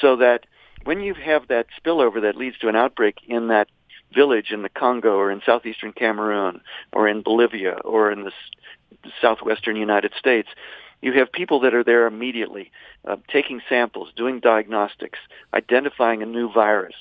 [0.00, 0.46] So that
[0.84, 3.68] when you have that spillover that leads to an outbreak in that
[4.14, 6.60] village in the Congo or in southeastern Cameroon
[6.92, 8.32] or in Bolivia or in the
[9.20, 10.48] southwestern United States,
[11.02, 12.70] you have people that are there immediately
[13.06, 15.18] uh, taking samples, doing diagnostics,
[15.54, 16.94] identifying a new virus,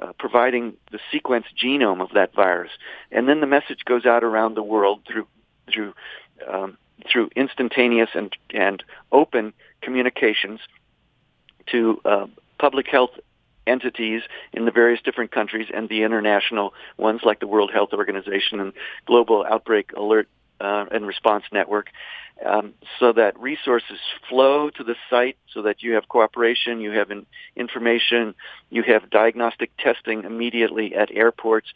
[0.00, 2.72] uh, providing the sequence genome of that virus,
[3.12, 5.26] and then the message goes out around the world through
[5.72, 5.94] through
[6.50, 6.76] um,
[7.10, 10.60] through instantaneous and, and open communications
[11.66, 12.26] to uh,
[12.58, 13.10] public health
[13.66, 18.60] entities in the various different countries and the international ones like the World Health Organization
[18.60, 18.72] and
[19.06, 20.28] Global Outbreak Alert
[20.60, 21.88] uh, and Response Network,
[22.44, 27.10] um, so that resources flow to the site, so that you have cooperation, you have
[27.10, 27.26] in,
[27.56, 28.34] information,
[28.70, 31.68] you have diagnostic testing immediately at airports,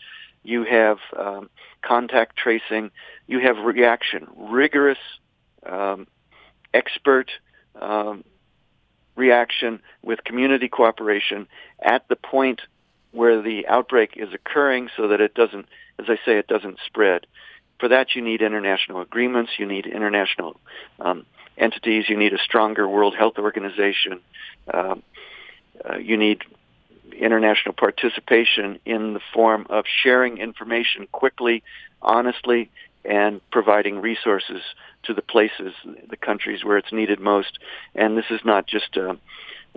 [0.48, 1.50] you have um,
[1.82, 2.90] contact tracing,
[3.26, 4.98] you have reaction, rigorous,
[5.66, 6.06] um,
[6.72, 7.30] expert
[7.78, 8.24] um,
[9.14, 11.46] reaction with community cooperation
[11.82, 12.62] at the point
[13.12, 15.66] where the outbreak is occurring so that it doesn't,
[15.98, 17.26] as I say, it doesn't spread.
[17.78, 20.58] For that, you need international agreements, you need international
[20.98, 21.26] um,
[21.58, 24.20] entities, you need a stronger World Health Organization,
[24.72, 25.02] um,
[25.88, 26.42] uh, you need
[27.18, 31.62] international participation in the form of sharing information quickly,
[32.02, 32.70] honestly,
[33.04, 34.62] and providing resources
[35.04, 35.72] to the places,
[36.09, 37.59] the countries where it's needed most.
[37.94, 39.16] And this is not just a,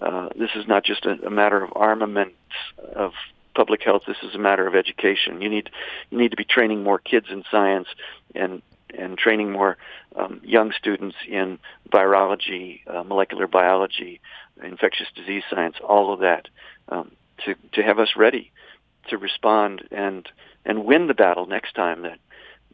[0.02, 2.34] uh, this is not just a, a matter of armament
[2.96, 3.14] of
[3.56, 4.04] public health.
[4.08, 5.42] This is a matter of education.
[5.42, 5.70] You need
[6.10, 7.88] you need to be training more kids in science
[8.36, 8.62] and
[8.98, 9.78] and training more
[10.16, 14.20] um, young students in virology, uh, molecular biology,
[14.62, 16.48] infectious disease science, all of that,
[16.90, 17.12] um,
[17.46, 18.52] to to have us ready
[19.10, 20.28] to respond and
[20.66, 22.20] and win the battle next time that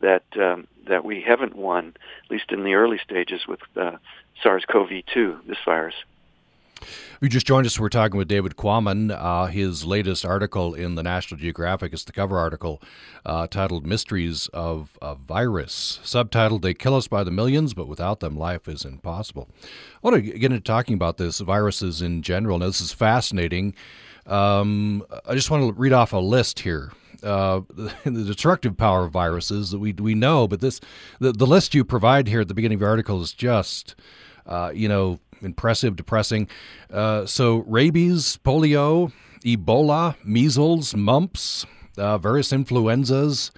[0.02, 3.98] that um, that we haven't won, at least in the early stages with uh,
[4.42, 5.96] SARS-CoV-2, this virus.
[7.20, 9.12] you just joined us, we're talking with David Quammen.
[9.12, 12.82] Uh, his latest article in the National Geographic is the cover article
[13.26, 16.00] uh, titled Mysteries of a Virus.
[16.04, 19.50] Subtitled, They Kill Us by the Millions, but Without Them, Life is Impossible.
[19.64, 22.60] I want to get into talking about this, viruses in general.
[22.60, 23.74] Now, this is fascinating.
[24.28, 26.92] Um, I just want to read off a list here.
[27.24, 27.62] Uh,
[28.04, 30.80] the destructive power of viruses that we we know, but this
[31.20, 33.96] the, the list you provide here at the beginning of your article is just
[34.46, 36.48] uh, you know impressive, depressing.
[36.92, 39.12] Uh, so, rabies, polio,
[39.44, 41.66] Ebola, measles, mumps,
[41.98, 43.52] uh, various influenzas,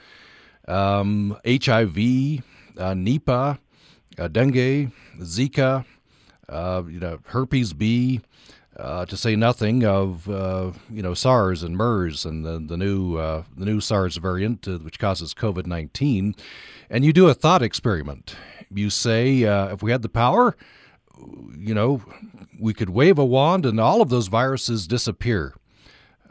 [0.68, 2.44] um, HIV,
[2.78, 3.58] uh, Nipah,
[4.18, 5.86] uh, dengue, Zika,
[6.50, 8.22] you know, herpes B.
[8.80, 10.28] Uh, to say nothing of
[10.89, 15.34] you know SARS and MERS and the, the new the new SARS variant which causes
[15.34, 16.34] COVID nineteen,
[16.89, 18.36] and you do a thought experiment.
[18.74, 20.56] You say if we had the power,
[21.58, 22.02] you know,
[22.60, 25.54] we could wave a wand and all of those viruses disappear.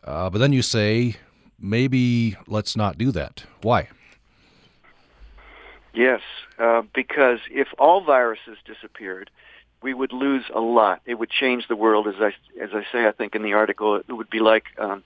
[0.05, 1.17] Uh, but then you say,
[1.59, 3.45] maybe let's not do that.
[3.63, 3.89] Why?
[5.93, 6.21] Yes,
[6.59, 9.31] uh, because if all viruses disappeared,
[9.83, 11.01] we would lose a lot.
[11.07, 12.29] It would change the world, as I
[12.63, 13.07] as I say.
[13.07, 15.03] I think in the article, it would be like um,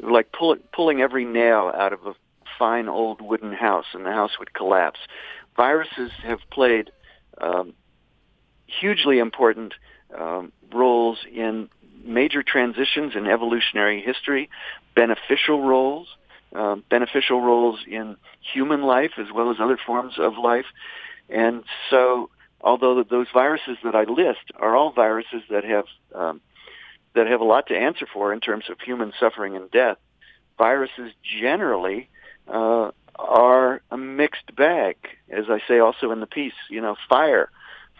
[0.00, 2.14] like pull, pulling every nail out of a
[2.58, 5.00] fine old wooden house, and the house would collapse.
[5.56, 6.90] Viruses have played
[7.40, 7.72] um,
[8.66, 9.74] hugely important
[10.18, 11.68] um, roles in
[12.04, 14.48] major transitions in evolutionary history,
[14.94, 16.08] beneficial roles,
[16.54, 20.66] uh, beneficial roles in human life as well as other forms of life.
[21.28, 22.30] And so,
[22.66, 26.40] although those viruses that I list are all viruses that have um,
[27.14, 29.98] that have a lot to answer for in terms of human suffering and death,
[30.58, 32.08] viruses generally
[32.48, 34.96] uh, are a mixed bag.
[35.30, 37.50] As I say also in the piece, you know, fire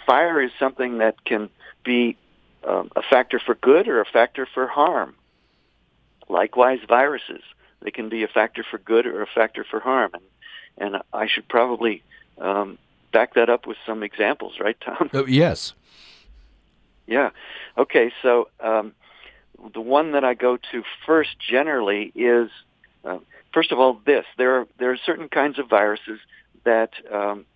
[0.04, 1.48] fire is something that can
[1.84, 2.16] be
[2.66, 5.14] um, a factor for good or a factor for harm.
[6.28, 7.42] Likewise, viruses
[7.82, 10.24] they can be a factor for good or a factor for harm, and
[10.78, 12.02] and I should probably
[12.38, 12.78] um,
[13.12, 15.10] back that up with some examples, right, Tom?
[15.12, 15.74] Oh, yes.
[17.06, 17.30] Yeah.
[17.78, 18.12] Okay.
[18.22, 18.92] So um,
[19.72, 22.50] the one that I go to first generally is,
[23.04, 23.18] uh,
[23.52, 24.24] first of all, this.
[24.36, 26.18] There are there are certain kinds of viruses
[26.64, 27.46] that um,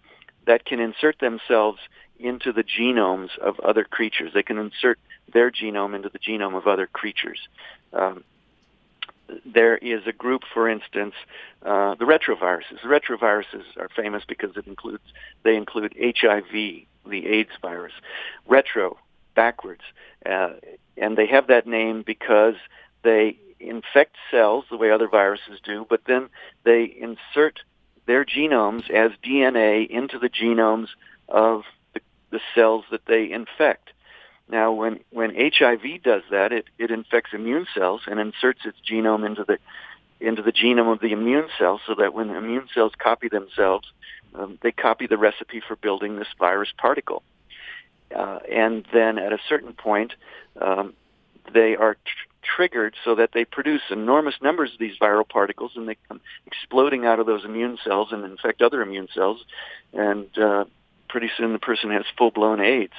[0.46, 1.78] that can insert themselves
[2.18, 4.32] into the genomes of other creatures.
[4.34, 4.98] They can insert
[5.32, 7.40] their genome into the genome of other creatures.
[7.92, 8.24] Um,
[9.44, 11.14] there is a group, for instance,
[11.64, 12.82] uh, the retroviruses.
[12.82, 15.02] The retroviruses are famous because it includes
[15.42, 17.92] they include HIV, the AIDS virus,
[18.46, 18.98] retro,
[19.34, 19.82] backwards,
[20.26, 20.54] uh,
[20.96, 22.56] and they have that name because
[23.02, 26.28] they infect cells the way other viruses do, but then
[26.64, 27.60] they insert
[28.06, 30.88] their genomes as DNA into the genomes
[31.28, 31.62] of
[31.94, 33.90] the the cells that they infect.
[34.50, 39.24] Now, when, when HIV does that, it, it infects immune cells and inserts its genome
[39.24, 39.58] into the
[40.20, 43.90] into the genome of the immune cell so that when immune cells copy themselves,
[44.34, 47.22] um, they copy the recipe for building this virus particle.
[48.14, 50.12] Uh, and then at a certain point,
[50.60, 50.92] um,
[51.54, 55.88] they are tr- triggered so that they produce enormous numbers of these viral particles, and
[55.88, 59.42] they come exploding out of those immune cells and infect other immune cells,
[59.94, 60.64] and uh,
[61.08, 62.92] pretty soon the person has full-blown AIDS.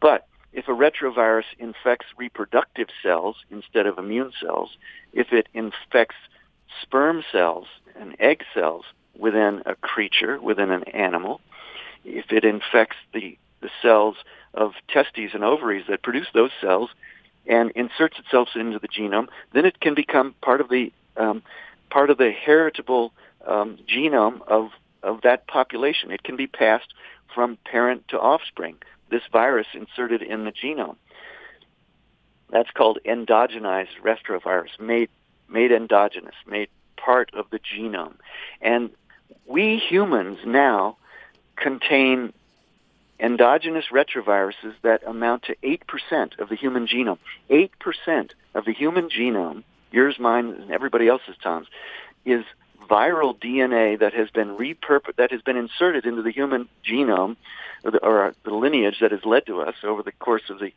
[0.00, 4.76] But if a retrovirus infects reproductive cells instead of immune cells,
[5.12, 6.16] if it infects
[6.82, 7.66] sperm cells
[7.98, 8.84] and egg cells
[9.16, 11.40] within a creature, within an animal,
[12.04, 14.16] if it infects the, the cells
[14.54, 16.90] of testes and ovaries that produce those cells
[17.46, 21.42] and inserts itself into the genome, then it can become part of the um,
[21.90, 23.12] part of the heritable
[23.46, 24.70] um, genome of
[25.02, 26.10] of that population.
[26.10, 26.94] It can be passed
[27.34, 28.76] from parent to offspring,
[29.12, 30.96] this virus inserted in the genome.
[32.50, 35.10] That's called endogenized retrovirus, made,
[35.48, 38.16] made endogenous, made part of the genome.
[38.60, 38.90] And
[39.46, 40.96] we humans now
[41.56, 42.32] contain
[43.20, 47.18] endogenous retroviruses that amount to 8% of the human genome.
[47.50, 51.68] 8% of the human genome, yours, mine, and everybody else's, Tom's,
[52.24, 52.44] is
[52.88, 57.36] viral DNA that has been repurposed, that has been inserted into the human genome,
[57.84, 60.72] or the, or the lineage that has led to us over the course of the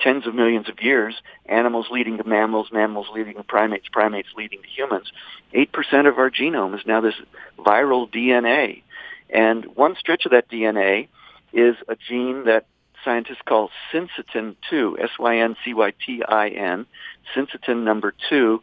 [0.00, 1.14] tens of millions of years,
[1.46, 5.12] animals leading to mammals, mammals leading to primates, primates leading to humans.
[5.54, 7.14] 8% of our genome is now this
[7.58, 8.82] viral DNA.
[9.30, 11.08] And one stretch of that DNA
[11.52, 12.66] is a gene that
[13.04, 16.86] scientists call syncytin 2, S-Y-N-C-Y-T-I-N,
[17.34, 18.62] syncytin number 2.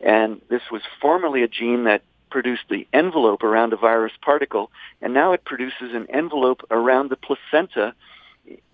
[0.00, 4.70] And this was formerly a gene that produced the envelope around a virus particle,
[5.02, 7.94] and now it produces an envelope around the placenta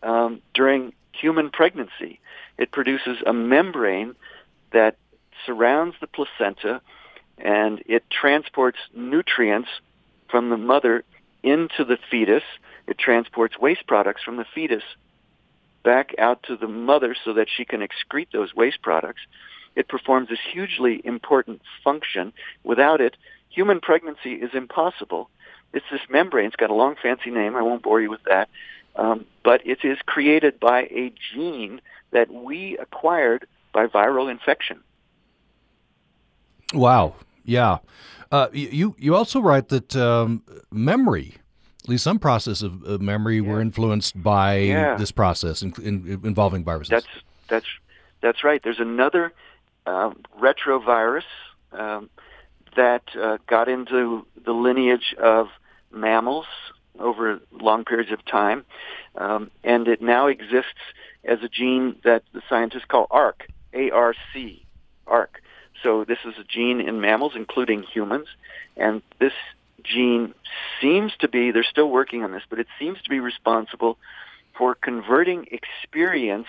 [0.02, 2.20] um, during human pregnancy.
[2.58, 4.14] It produces a membrane
[4.72, 4.96] that
[5.44, 6.80] surrounds the placenta
[7.38, 9.68] and it transports nutrients
[10.30, 11.04] from the mother
[11.42, 12.42] into the fetus.
[12.86, 14.82] It transports waste products from the fetus
[15.84, 19.20] back out to the mother so that she can excrete those waste products.
[19.76, 22.32] It performs this hugely important function.
[22.64, 23.16] Without it,
[23.56, 25.30] human pregnancy is impossible.
[25.72, 26.46] It's this membrane.
[26.46, 27.56] It's got a long, fancy name.
[27.56, 28.48] I won't bore you with that.
[28.96, 31.80] Um, but it is created by a gene
[32.12, 34.80] that we acquired by viral infection.
[36.74, 37.14] Wow.
[37.44, 37.78] Yeah.
[38.30, 41.34] Uh, you you also write that um, memory,
[41.84, 43.48] at least some process of, of memory, yeah.
[43.48, 44.96] were influenced by yeah.
[44.96, 46.90] this process in, in, involving viruses.
[46.90, 47.06] That's
[47.48, 47.66] that's
[48.20, 48.60] that's right.
[48.64, 49.32] There's another
[49.86, 51.28] uh, retrovirus
[51.72, 52.10] um,
[52.76, 55.48] that uh, got into the lineage of
[55.90, 56.46] mammals
[56.98, 58.64] over long periods of time,
[59.16, 60.80] um, and it now exists
[61.24, 64.64] as a gene that the scientists call ARC, A-R-C,
[65.06, 65.42] ARC.
[65.82, 68.28] So this is a gene in mammals, including humans,
[68.76, 69.32] and this
[69.82, 70.34] gene
[70.80, 73.98] seems to be, they're still working on this, but it seems to be responsible
[74.56, 76.46] for converting experience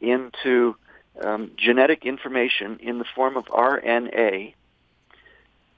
[0.00, 0.74] into
[1.22, 4.54] um, genetic information in the form of RNA,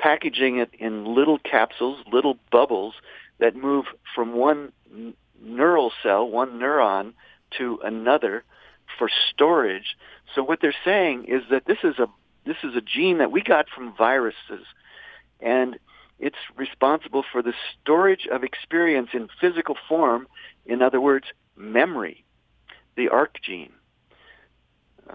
[0.04, 2.92] packaging it in little capsules, little bubbles
[3.38, 7.14] that move from one n- neural cell, one neuron,
[7.56, 8.44] to another
[8.98, 9.96] for storage.
[10.34, 12.06] So what they're saying is that this is a
[12.44, 14.66] this is a gene that we got from viruses,
[15.40, 15.78] and
[16.18, 20.28] it's responsible for the storage of experience in physical form.
[20.66, 22.24] In other words, memory,
[22.94, 23.72] the ARC gene
[25.08, 25.14] uh,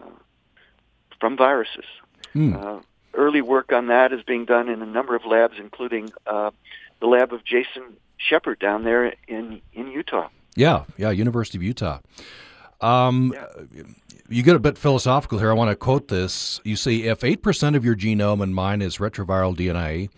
[1.19, 1.85] from viruses.
[2.33, 2.55] Mm.
[2.55, 2.81] Uh,
[3.13, 6.51] early work on that is being done in a number of labs, including uh,
[6.99, 7.83] the lab of Jason
[8.17, 10.29] Shepherd down there in in Utah.
[10.55, 11.99] Yeah, yeah, University of Utah.
[12.81, 13.83] Um, yeah.
[14.29, 15.49] You get a bit philosophical here.
[15.49, 16.61] I want to quote this.
[16.63, 20.09] You see, if 8% of your genome and mine is retroviral DNA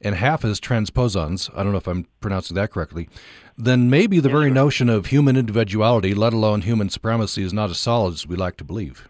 [0.00, 3.08] and half is transposons, I don't know if I'm pronouncing that correctly,
[3.56, 7.78] then maybe the very notion of human individuality, let alone human supremacy, is not as
[7.78, 9.08] solid as we like to believe.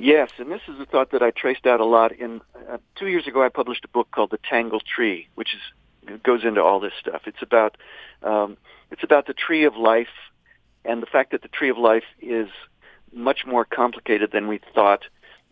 [0.00, 2.12] Yes, and this is a thought that I traced out a lot.
[2.12, 2.40] In
[2.72, 6.42] uh, two years ago, I published a book called The Tangled Tree, which is goes
[6.42, 7.22] into all this stuff.
[7.26, 7.76] It's about
[8.22, 8.56] um,
[8.90, 10.08] it's about the tree of life
[10.86, 12.48] and the fact that the tree of life is
[13.12, 15.02] much more complicated than we thought.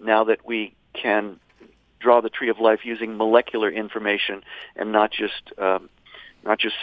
[0.01, 1.38] Now that we can
[2.01, 4.42] draw the tree of life using molecular information
[4.76, 5.90] and not just um,
[6.42, 6.76] not just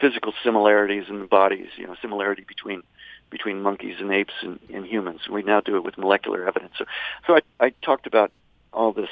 [0.00, 2.84] physical similarities in the bodies, you know, similarity between
[3.30, 5.20] between monkeys and apes and, and humans.
[5.30, 6.72] We now do it with molecular evidence.
[6.78, 6.84] So,
[7.26, 8.32] so I, I talked about
[8.72, 9.10] all this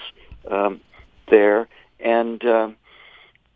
[0.50, 0.80] um,
[1.30, 1.68] there,
[2.00, 2.76] and um,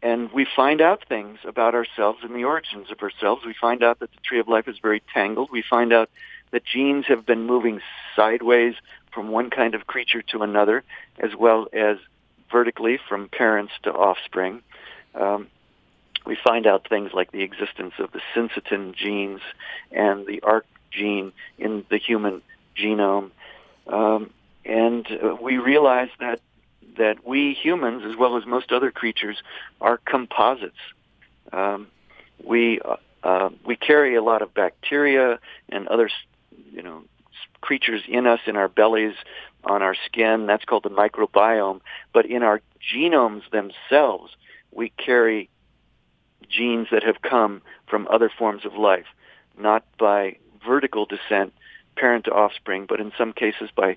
[0.02, 3.44] and we find out things about ourselves and the origins of ourselves.
[3.46, 5.50] We find out that the tree of life is very tangled.
[5.52, 6.10] We find out
[6.50, 7.80] that genes have been moving
[8.16, 8.74] sideways
[9.12, 10.82] from one kind of creature to another,
[11.18, 11.98] as well as
[12.50, 14.62] vertically from parents to offspring.
[15.14, 15.48] Um,
[16.24, 19.40] we find out things like the existence of the syncytin genes
[19.90, 22.42] and the ARC gene in the human
[22.76, 23.30] genome.
[23.86, 24.30] Um,
[24.64, 26.40] and uh, we realize that
[26.98, 29.42] that we humans, as well as most other creatures,
[29.80, 30.76] are composites.
[31.52, 31.88] Um,
[32.44, 36.10] we uh, uh, we carry a lot of bacteria and other,
[36.72, 37.02] you know,
[37.60, 39.14] creatures in us in our bellies,
[39.64, 40.46] on our skin.
[40.46, 41.80] That's called the microbiome.
[42.12, 42.60] But in our
[42.94, 44.32] genomes themselves,
[44.72, 45.48] we carry
[46.48, 49.06] genes that have come from other forms of life,
[49.58, 50.36] not by
[50.66, 51.52] vertical descent,
[51.96, 53.96] parent to offspring, but in some cases by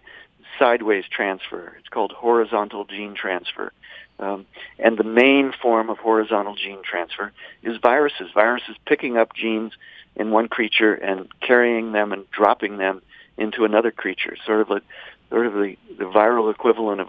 [0.60, 1.76] sideways transfer.
[1.80, 3.72] It's called horizontal gene transfer.
[4.20, 4.46] Um,
[4.80, 7.34] and the main form of horizontal gene transfer
[7.64, 8.30] is viruses.
[8.34, 9.74] Viruses picking up genes
[10.16, 13.02] in one creature and carrying them and dropping them
[13.38, 14.82] into another creature, sort of a
[15.30, 17.08] sort of the, the viral equivalent of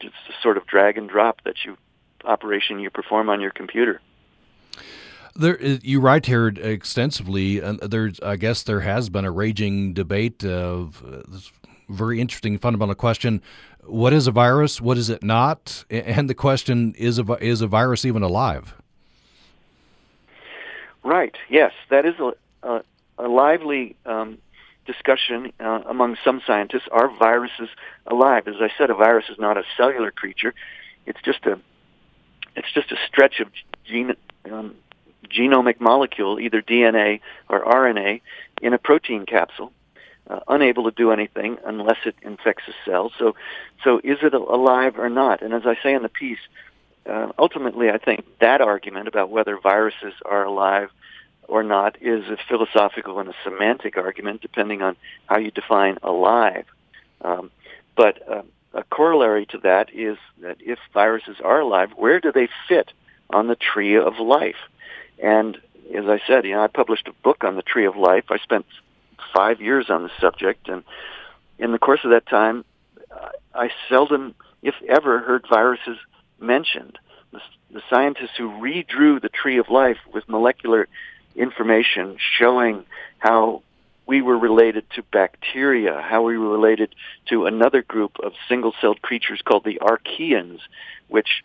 [0.00, 1.76] just a sort of drag and drop that you
[2.24, 4.00] operation you perform on your computer.
[5.36, 10.44] There, uh, you write here extensively, there's, I guess, there has been a raging debate
[10.44, 11.50] of uh, this
[11.88, 13.42] very interesting fundamental question:
[13.84, 14.80] What is a virus?
[14.80, 15.84] What is it not?
[15.90, 18.74] And the question is: a, Is a virus even alive?
[21.02, 21.34] Right.
[21.48, 22.82] Yes, that is a, a,
[23.18, 24.38] a lively um,
[24.86, 26.88] discussion uh, among some scientists.
[26.90, 27.68] Are viruses
[28.06, 28.48] alive?
[28.48, 30.54] As I said, a virus is not a cellular creature.
[31.06, 31.58] It's just a
[32.56, 33.48] it's just a stretch of
[33.84, 34.14] gene
[34.50, 34.74] um,
[35.28, 38.20] genomic molecule, either DNA or RNA,
[38.62, 39.72] in a protein capsule,
[40.28, 43.12] uh, unable to do anything unless it infects a cell.
[43.18, 43.34] So,
[43.82, 45.42] so is it alive or not?
[45.42, 46.38] And as I say in the piece,
[47.06, 50.90] uh, ultimately, I think that argument about whether viruses are alive
[51.48, 54.96] or not is a philosophical and a semantic argument, depending on
[55.26, 56.66] how you define alive.
[57.22, 57.50] Um,
[57.96, 58.42] but uh,
[58.72, 62.92] a corollary to that is that if viruses are alive, where do they fit
[63.30, 64.56] on the tree of life?
[65.22, 65.56] And
[65.94, 68.24] as I said, you know, I published a book on the tree of life.
[68.30, 68.66] I spent
[69.34, 70.82] five years on the subject, and
[71.58, 72.64] in the course of that time,
[73.54, 75.98] I seldom, if ever, heard viruses
[76.38, 76.98] mentioned.
[77.32, 77.40] The,
[77.72, 80.88] the scientists who redrew the tree of life with molecular
[81.34, 82.84] information showing
[83.18, 83.62] how
[84.06, 86.94] we were related to bacteria, how we were related
[87.26, 90.60] to another group of single-celled creatures called the archaeans,
[91.08, 91.44] which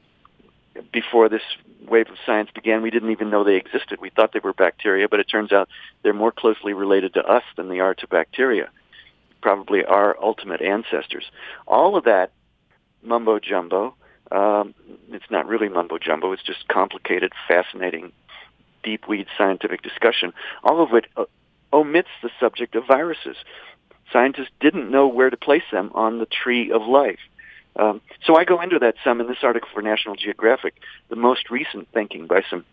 [0.91, 1.43] before this
[1.89, 3.99] wave of science began, we didn't even know they existed.
[4.01, 5.69] We thought they were bacteria, but it turns out
[6.03, 8.69] they're more closely related to us than they are to bacteria,
[9.41, 11.25] probably our ultimate ancestors.
[11.67, 12.31] All of that
[13.03, 13.95] mumbo jumbo,
[14.31, 14.73] um,
[15.11, 18.11] it's not really mumbo jumbo, it's just complicated, fascinating,
[18.83, 20.33] deep weed scientific discussion.
[20.63, 21.25] All of which uh,
[21.73, 23.35] omits the subject of viruses.
[24.11, 27.19] Scientists didn't know where to place them on the tree of life.
[27.77, 30.75] Um, so I go into that some in this article for National Geographic,
[31.09, 32.65] the most recent thinking by some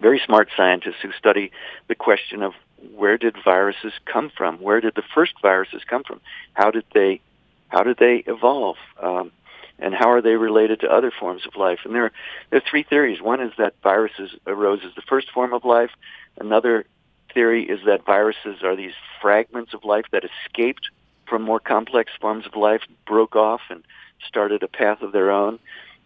[0.00, 1.50] very smart scientists who study
[1.88, 2.52] the question of
[2.94, 4.58] where did viruses come from?
[4.58, 6.20] Where did the first viruses come from?
[6.54, 7.20] How did they
[7.68, 8.76] how did they evolve?
[9.00, 9.32] Um,
[9.78, 11.80] and how are they related to other forms of life?
[11.84, 12.12] And there are,
[12.50, 13.20] there are three theories.
[13.20, 15.90] One is that viruses arose as the first form of life.
[16.38, 16.84] Another
[17.32, 20.90] theory is that viruses are these fragments of life that escaped
[21.26, 23.82] from more complex forms of life, broke off, and
[24.26, 25.58] started a path of their own.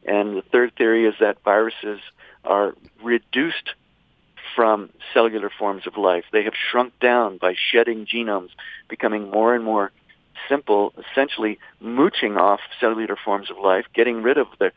[0.04, 2.00] And the third theory is that viruses
[2.44, 3.74] are reduced
[4.54, 6.24] from cellular forms of life.
[6.32, 8.50] They have shrunk down by shedding genomes,
[8.88, 9.90] becoming more and more
[10.48, 14.72] simple, essentially mooching off cellular forms of life, getting rid of the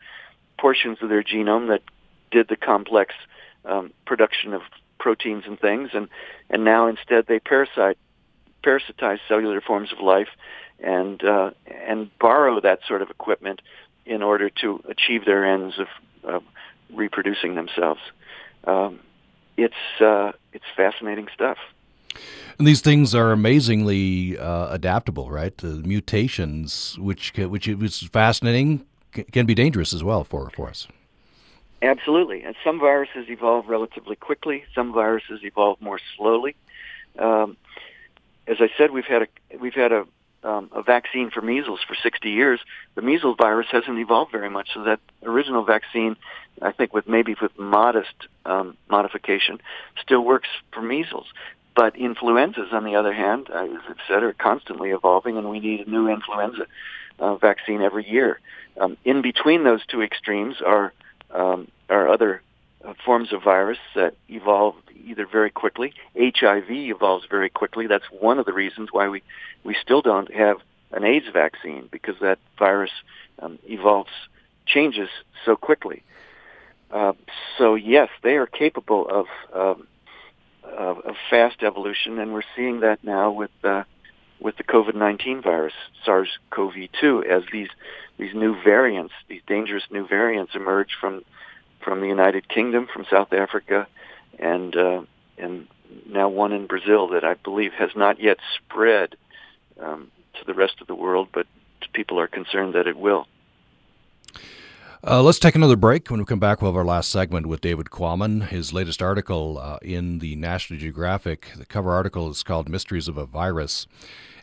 [0.58, 1.82] portions of their genome that
[2.30, 3.14] did the complex
[3.64, 4.62] um, production of
[4.98, 6.08] proteins and things, and
[6.50, 7.96] and now instead they parasite
[8.62, 10.28] parasitize cellular forms of life
[10.82, 11.50] and uh,
[11.86, 13.60] and borrow that sort of equipment
[14.06, 15.88] in order to achieve their ends of,
[16.24, 16.42] of
[16.92, 18.00] reproducing themselves.
[18.64, 19.00] Um,
[19.56, 21.58] it's uh, it's fascinating stuff.
[22.58, 25.56] And these things are amazingly uh, adaptable, right?
[25.56, 28.84] The mutations, which which is fascinating,
[29.32, 30.88] can be dangerous as well for for us.
[31.82, 34.64] Absolutely, and some viruses evolve relatively quickly.
[34.74, 36.54] Some viruses evolve more slowly.
[37.18, 37.56] Um,
[38.46, 40.06] as I said, we've had a we've had a
[40.42, 42.60] um, a vaccine for measles for 60 years.
[42.94, 46.16] The measles virus hasn't evolved very much, so that original vaccine,
[46.62, 48.14] I think, with maybe with modest
[48.46, 49.60] um, modification,
[50.00, 51.26] still works for measles.
[51.76, 55.86] But influenzas, on the other hand, as I've said, are constantly evolving, and we need
[55.86, 56.66] a new influenza
[57.18, 58.40] uh, vaccine every year.
[58.80, 60.92] Um, in between those two extremes are
[61.32, 62.49] um, are other uh,
[63.04, 64.74] forms of virus that evolve
[65.04, 65.92] either very quickly.
[66.16, 67.86] HIV evolves very quickly.
[67.86, 69.22] That's one of the reasons why we,
[69.64, 70.58] we still don't have
[70.92, 72.90] an AIDS vaccine because that virus
[73.40, 74.10] um, evolves,
[74.66, 75.08] changes
[75.44, 76.02] so quickly.
[76.90, 77.12] Uh,
[77.58, 79.86] so yes, they are capable of, um,
[80.64, 83.84] of, of fast evolution, and we're seeing that now with uh,
[84.40, 85.74] with the COVID-19 virus,
[86.04, 87.68] SARS-CoV-2, as these
[88.16, 91.22] these new variants, these dangerous new variants emerge from
[91.82, 93.86] from the United Kingdom, from South Africa,
[94.38, 95.02] and uh,
[95.38, 95.66] and
[96.06, 99.16] now one in Brazil that I believe has not yet spread
[99.80, 101.46] um, to the rest of the world, but
[101.92, 103.26] people are concerned that it will.
[105.02, 106.10] Uh, let's take another break.
[106.10, 108.48] When we come back, we'll have our last segment with David Quammen.
[108.48, 113.16] His latest article uh, in the National Geographic, the cover article is called Mysteries of
[113.16, 113.86] a Virus.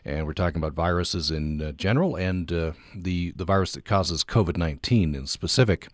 [0.04, 4.24] And we're talking about viruses in uh, general and uh, the, the virus that causes
[4.24, 5.88] COVID 19 in specific.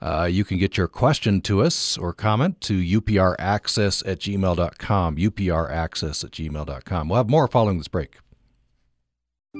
[0.00, 6.24] Uh, you can get your question to us or comment to upraccess at gmail.com, upraccess
[6.24, 7.08] at gmail.com.
[7.08, 8.18] We'll have more following this break.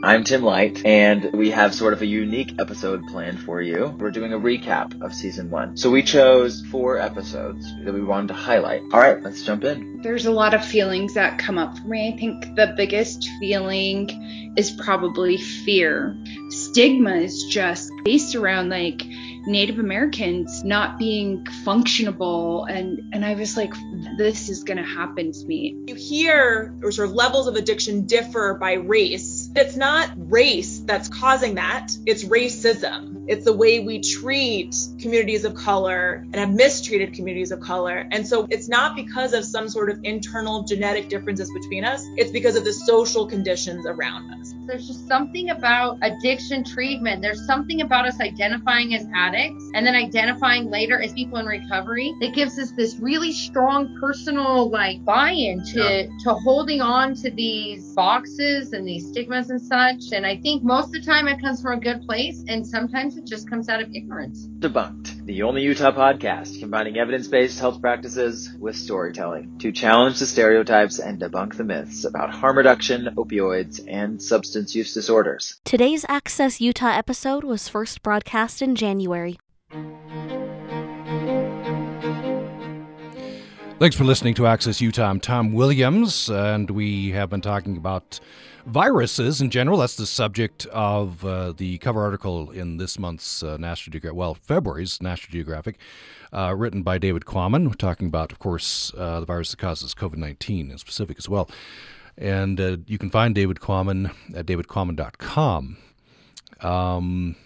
[0.02, 3.96] I'm Tim Light, and we have sort of a unique episode planned for you.
[3.98, 5.76] We're doing a recap of season one.
[5.76, 8.82] So we chose four episodes that we wanted to highlight.
[8.92, 10.02] All right, let's jump in.
[10.02, 12.12] There's a lot of feelings that come up for me.
[12.12, 16.16] I think the biggest feeling is probably fear.
[16.50, 19.02] Stigma is just based around like
[19.46, 23.72] Native Americans not being functionable and and I was like
[24.18, 25.76] this is going to happen to me.
[25.86, 29.35] You hear or sort of levels of addiction differ by race.
[29.56, 31.88] It's not race that's causing that.
[32.04, 33.24] It's racism.
[33.26, 38.06] It's the way we treat communities of color and have mistreated communities of color.
[38.12, 42.04] And so it's not because of some sort of internal genetic differences between us.
[42.16, 44.54] It's because of the social conditions around us.
[44.66, 47.22] There's just something about addiction treatment.
[47.22, 52.12] There's something about us identifying as addicts and then identifying later as people in recovery
[52.20, 56.06] that gives us this really strong personal like buy-in to yeah.
[56.24, 60.12] to holding on to these boxes and these stigmas and such.
[60.12, 63.16] And I think most of the time it comes from a good place and sometimes
[63.16, 64.48] it just comes out of ignorance.
[64.58, 70.98] Debunked, the only Utah podcast combining evidence-based health practices with storytelling to challenge the stereotypes
[70.98, 75.60] and debunk the myths about harm reduction, opioids, and substance use disorders.
[75.64, 79.38] Today's Access Utah episode was first broadcast in January.
[83.78, 85.10] Thanks for listening to Access Utah.
[85.10, 88.18] I'm Tom Williams, and we have been talking about
[88.64, 89.76] viruses in general.
[89.78, 94.34] That's the subject of uh, the cover article in this month's uh, National Geographic, well,
[94.34, 95.78] February's National Geographic,
[96.32, 97.66] uh, written by David Quammen.
[97.66, 101.28] We're talking about, of course, uh, the virus that causes COVID 19 in specific as
[101.28, 101.48] well.
[102.18, 105.76] And uh, you can find David Quammen at davidquammen.com.
[106.60, 107.36] Um,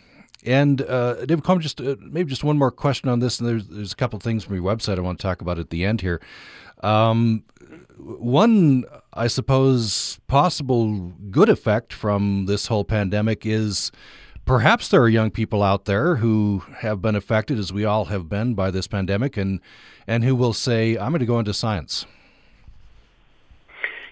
[0.44, 3.66] and uh, David Quammen, just uh, maybe just one more question on this, and there's
[3.66, 6.00] there's a couple things from your website I want to talk about at the end
[6.00, 6.20] here.
[6.82, 7.44] Um,
[7.98, 13.92] one, I suppose, possible good effect from this whole pandemic is
[14.46, 18.28] perhaps there are young people out there who have been affected, as we all have
[18.28, 19.60] been, by this pandemic, and
[20.06, 22.06] and who will say, "I'm going to go into science."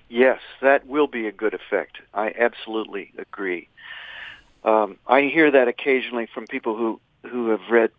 [0.08, 1.98] Yes, that will be a good effect.
[2.14, 3.68] I absolutely agree.
[4.64, 7.00] Um, I hear that occasionally from people who
[7.30, 7.90] who have read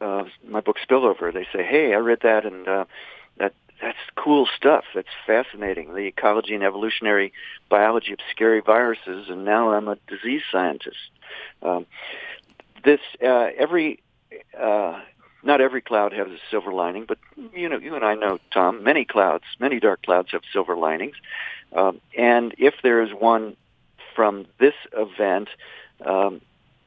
[0.00, 1.32] uh, my book Spillover.
[1.32, 2.84] They say, "Hey, I read that, and uh,
[3.38, 4.84] that that's cool stuff.
[4.94, 5.94] That's fascinating.
[5.94, 7.32] The ecology and evolutionary
[7.68, 11.10] biology of scary viruses, and now I'm a disease scientist."
[11.62, 11.86] Um,
[12.84, 14.00] this uh, every
[14.58, 15.00] uh,
[15.48, 17.18] not every cloud has a silver lining, but
[17.54, 21.16] you know, you and I know, Tom, many clouds, many dark clouds have silver linings.
[21.72, 23.56] Um, and if there is one
[24.14, 25.48] from this event,
[26.04, 26.42] um,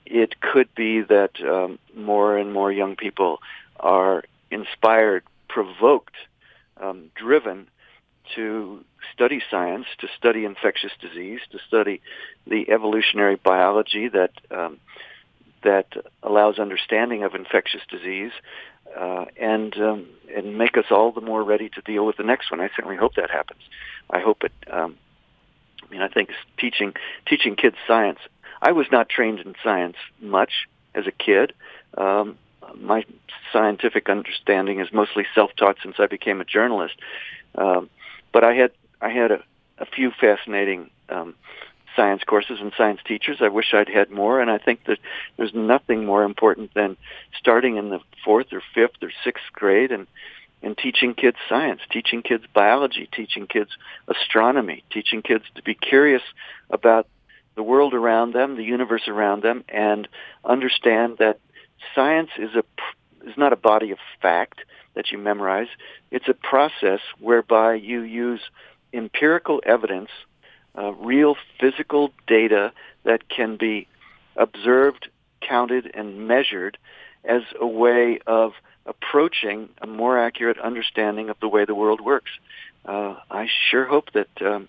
[0.06, 3.40] it could be that um, more and more young people
[3.80, 6.16] are inspired, provoked,
[6.80, 7.68] um, driven
[8.36, 12.00] to study science, to study infectious disease, to study
[12.46, 14.78] the evolutionary biology that um,
[15.64, 15.88] that
[16.24, 18.32] allows understanding of infectious disease,
[18.98, 22.52] uh, and um, and make us all the more ready to deal with the next
[22.52, 22.60] one.
[22.60, 23.62] I certainly hope that happens.
[24.10, 24.54] I hope it.
[24.70, 24.98] Um,
[25.84, 26.94] I mean, I think teaching
[27.28, 28.20] teaching kids science.
[28.62, 31.54] I was not trained in science much as a kid.
[31.98, 32.38] Um,
[32.76, 33.06] my
[33.52, 36.96] scientific understanding is mostly self-taught since I became a journalist.
[37.56, 37.90] Um,
[38.32, 39.44] but I had I had a,
[39.78, 41.36] a few fascinating um,
[41.96, 43.38] science courses and science teachers.
[43.42, 45.00] I wish I'd had more, and I think that
[45.38, 46.98] there's nothing more important than
[47.38, 50.08] starting in the fourth or fifth or sixth grade and
[50.64, 53.72] and teaching kids science, teaching kids biology, teaching kids
[54.08, 56.22] astronomy, teaching kids to be curious
[56.70, 57.08] about
[57.56, 60.08] the world around them, the universe around them, and
[60.46, 61.40] understand that
[61.96, 62.64] science is a
[63.28, 64.60] is not a body of fact
[64.94, 65.68] that you memorize.
[66.12, 68.42] It's a process whereby you use
[68.94, 70.10] empirical evidence
[70.78, 72.72] uh, real physical data
[73.04, 73.88] that can be
[74.36, 75.10] observed,
[75.42, 76.78] counted, and measured
[77.24, 78.54] as a way of
[78.86, 82.32] approaching a more accurate understanding of the way the world works.
[82.86, 84.68] Uh, I sure hope that um,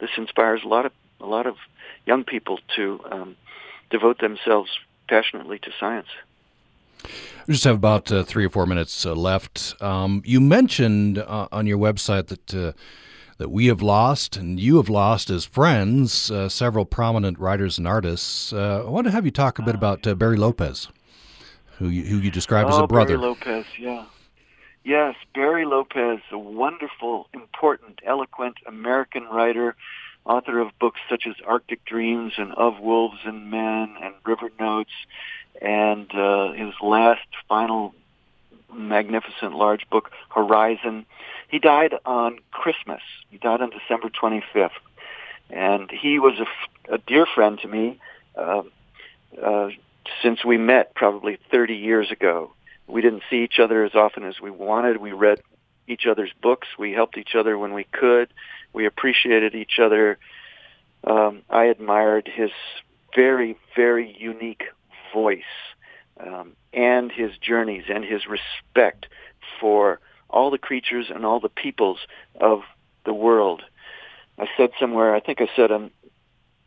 [0.00, 1.56] this inspires a lot of a lot of
[2.04, 3.36] young people to um,
[3.88, 4.70] devote themselves
[5.08, 6.08] passionately to science.
[7.46, 9.74] We just have about uh, three or four minutes uh, left.
[9.80, 12.72] Um, you mentioned uh, on your website that uh,
[13.38, 17.86] that we have lost and you have lost as friends uh, several prominent writers and
[17.86, 18.52] artists.
[18.52, 20.88] Uh, I want to have you talk a bit about uh, Barry Lopez,
[21.78, 23.16] who you, who you describe oh, as a brother.
[23.16, 24.04] Barry Lopez, yeah.
[24.84, 29.74] Yes, Barry Lopez, a wonderful, important, eloquent American writer,
[30.26, 34.92] author of books such as Arctic Dreams and Of Wolves and Men and River Notes,
[35.60, 37.94] and uh, his last final
[38.72, 41.06] magnificent large book, Horizon.
[41.48, 43.00] He died on Christmas.
[43.30, 44.70] He died on December 25th.
[45.50, 48.00] And he was a, a dear friend to me
[48.36, 48.62] uh,
[49.42, 49.68] uh,
[50.22, 52.52] since we met probably 30 years ago.
[52.86, 54.98] We didn't see each other as often as we wanted.
[54.98, 55.40] We read
[55.86, 56.68] each other's books.
[56.78, 58.28] We helped each other when we could.
[58.72, 60.18] We appreciated each other.
[61.04, 62.50] Um, I admired his
[63.14, 64.64] very, very unique
[65.12, 65.42] voice
[66.20, 69.06] um, and his journeys and his respect
[69.60, 71.98] for all the creatures and all the peoples
[72.40, 72.62] of
[73.04, 73.62] the world.
[74.38, 75.90] I said somewhere, I think I said on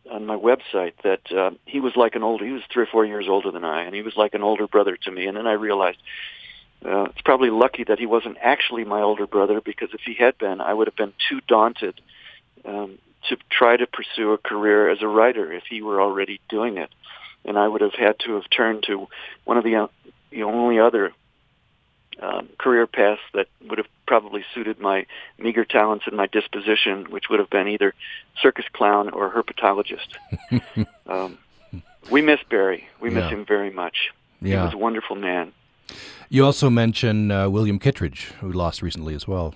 [0.10, 3.06] on my website that uh, he was like an older, he was three or four
[3.06, 5.28] years older than I, and he was like an older brother to me.
[5.28, 5.98] And then I realized
[6.86, 10.38] uh, it's probably lucky that he wasn't actually my older brother because if he had
[10.38, 12.00] been, I would have been too daunted
[12.66, 12.98] um,
[13.30, 16.89] to try to pursue a career as a writer if he were already doing it.
[17.45, 19.07] And I would have had to have turned to
[19.45, 19.88] one of the, uh,
[20.31, 21.11] the only other
[22.19, 25.05] um, career paths that would have probably suited my
[25.38, 27.93] meager talents and my disposition, which would have been either
[28.41, 30.15] circus clown or herpetologist.
[31.07, 31.38] um,
[32.09, 32.88] we miss Barry.
[32.99, 34.11] We miss him very much.
[34.41, 35.53] He was a wonderful man.
[36.29, 39.55] You also mentioned uh, William Kittredge, who lost recently as well.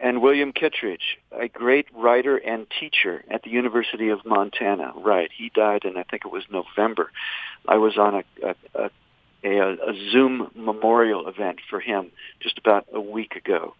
[0.00, 4.92] And William Kittredge, a great writer and teacher at the University of Montana.
[4.96, 7.10] Right, he died in I think it was November.
[7.66, 8.24] I was on a,
[8.74, 8.90] a,
[9.44, 13.74] a, a Zoom memorial event for him just about a week ago.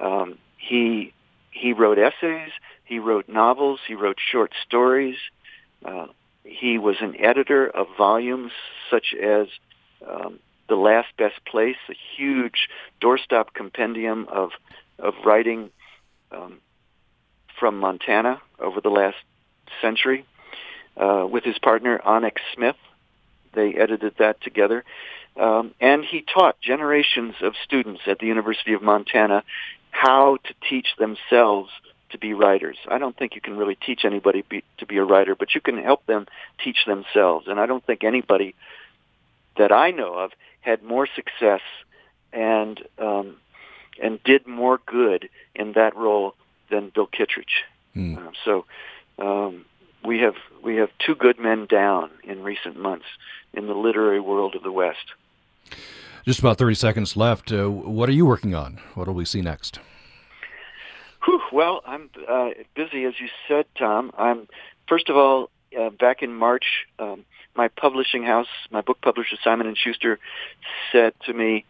[0.00, 1.12] Um, he
[1.50, 2.50] he wrote essays,
[2.84, 5.16] he wrote novels, he wrote short stories.
[5.84, 6.06] Uh,
[6.44, 8.52] he was an editor of volumes
[8.90, 9.46] such as
[10.08, 12.68] um, The Last Best Place, a huge
[13.00, 14.50] doorstop compendium of
[14.98, 15.70] of writing
[16.30, 16.60] um,
[17.58, 19.16] from Montana over the last
[19.80, 20.24] century
[20.96, 22.76] uh, with his partner Annick Smith.
[23.54, 24.84] They edited that together.
[25.36, 29.42] Um, and he taught generations of students at the University of Montana
[29.90, 31.70] how to teach themselves
[32.10, 32.76] to be writers.
[32.88, 35.60] I don't think you can really teach anybody be, to be a writer, but you
[35.60, 36.26] can help them
[36.62, 37.48] teach themselves.
[37.48, 38.54] And I don't think anybody
[39.56, 40.30] that I know of
[40.60, 41.60] had more success
[42.32, 43.36] and um,
[44.02, 46.34] and did more good in that role
[46.70, 47.64] than Bill Kittredge.
[48.18, 48.64] Uh, so
[49.18, 49.64] um,
[50.04, 53.06] we have we have two good men down in recent months
[53.52, 55.12] in the literary world of the West.
[56.24, 57.52] Just about 30 seconds left.
[57.52, 58.80] Uh, what are you working on?
[58.94, 59.78] What will we see next?
[61.24, 64.10] Whew, well, I'm uh, busy, as you said, Tom.
[64.16, 64.48] I'm
[64.88, 66.86] first of all uh, back in March.
[66.98, 67.24] Um,
[67.56, 70.18] my publishing house, my book publisher Simon and Schuster,
[70.90, 71.64] said to me,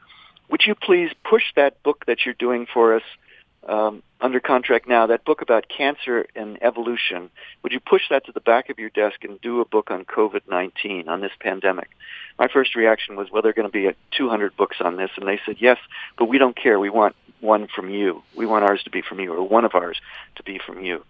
[0.50, 3.02] "Would you please push that book that you're doing for us
[3.66, 5.06] um, under contract now?
[5.06, 7.30] That book about cancer and evolution.
[7.62, 10.04] Would you push that to the back of your desk and do a book on
[10.04, 11.90] COVID-19 on this pandemic?"
[12.38, 15.10] My first reaction was, "Well, there are going to be uh 200 books on this,"
[15.16, 15.78] and they said, "Yes,
[16.18, 16.78] but we don't care.
[16.78, 18.22] We want one from you.
[18.36, 20.00] We want ours to be from you, or one of ours
[20.36, 21.04] to be from you."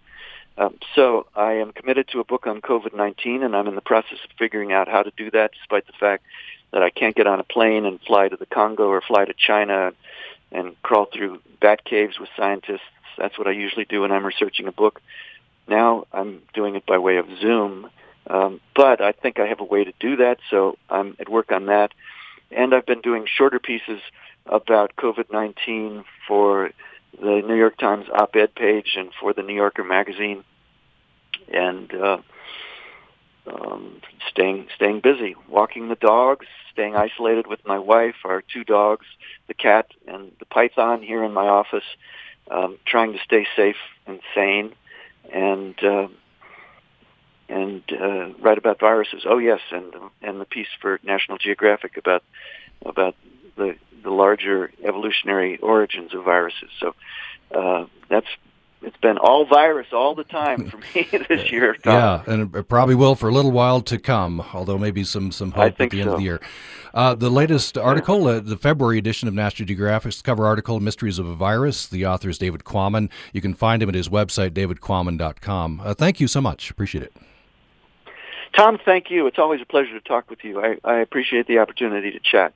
[0.57, 4.19] Um, so I am committed to a book on COVID-19, and I'm in the process
[4.23, 6.23] of figuring out how to do that, despite the fact
[6.71, 9.33] that I can't get on a plane and fly to the Congo or fly to
[9.33, 9.93] China
[10.51, 12.81] and crawl through bat caves with scientists.
[13.17, 15.01] That's what I usually do when I'm researching a book.
[15.67, 17.89] Now I'm doing it by way of Zoom,
[18.27, 21.51] um, but I think I have a way to do that, so I'm at work
[21.51, 21.91] on that.
[22.51, 23.99] And I've been doing shorter pieces
[24.45, 26.71] about COVID-19 for
[27.19, 30.43] the New York Times op-ed page and for the New Yorker magazine,
[31.51, 32.17] and uh,
[33.47, 39.05] um, staying staying busy, walking the dogs, staying isolated with my wife, our two dogs,
[39.47, 41.83] the cat and the python here in my office,
[42.51, 43.77] um, trying to stay safe
[44.07, 44.73] and sane,
[45.31, 46.07] and uh,
[47.49, 49.23] and uh, write about viruses.
[49.27, 52.23] Oh yes, and and the piece for National Geographic about
[52.85, 53.15] about
[53.55, 56.69] the the larger evolutionary origins of viruses.
[56.79, 56.95] So
[57.53, 58.27] uh, that's
[58.85, 61.75] it's been all virus all the time for me this year.
[61.75, 61.93] Tom.
[62.27, 65.51] Yeah, and it probably will for a little while to come, although maybe some, some
[65.51, 66.39] hope at the end of the year.
[66.93, 71.27] Uh, the latest article, uh, the February edition of National Geographic's cover article, Mysteries of
[71.27, 71.87] a Virus.
[71.87, 73.09] The author is David Quammen.
[73.33, 75.81] You can find him at his website, davidquammen.com.
[75.83, 76.71] Uh, thank you so much.
[76.71, 77.13] Appreciate it.
[78.55, 79.27] Tom, thank you.
[79.27, 80.61] It's always a pleasure to talk with you.
[80.63, 82.53] I, I appreciate the opportunity to chat.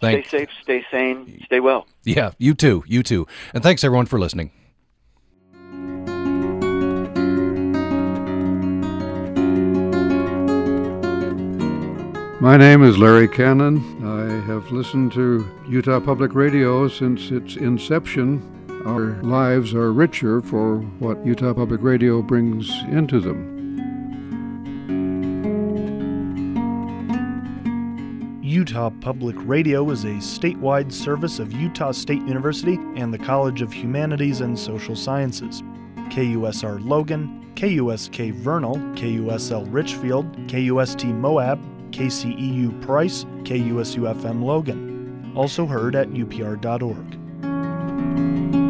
[0.00, 1.86] Thank- Stay safe, stay sane, stay well.
[2.04, 2.84] Yeah, you too.
[2.86, 3.26] You too.
[3.52, 4.50] And thanks, everyone, for listening.
[12.44, 13.78] My name is Larry Cannon.
[14.04, 18.42] I have listened to Utah Public Radio since its inception.
[18.84, 23.50] Our lives are richer for what Utah Public Radio brings into them.
[28.42, 33.72] Utah Public Radio is a statewide service of Utah State University and the College of
[33.72, 35.62] Humanities and Social Sciences.
[36.10, 41.58] KUSR Logan, KUSK Vernal, KUSL Richfield, KUST Moab,
[41.94, 45.32] KCEU Price, KUSU FM Logan.
[45.36, 48.63] Also heard at upr.org.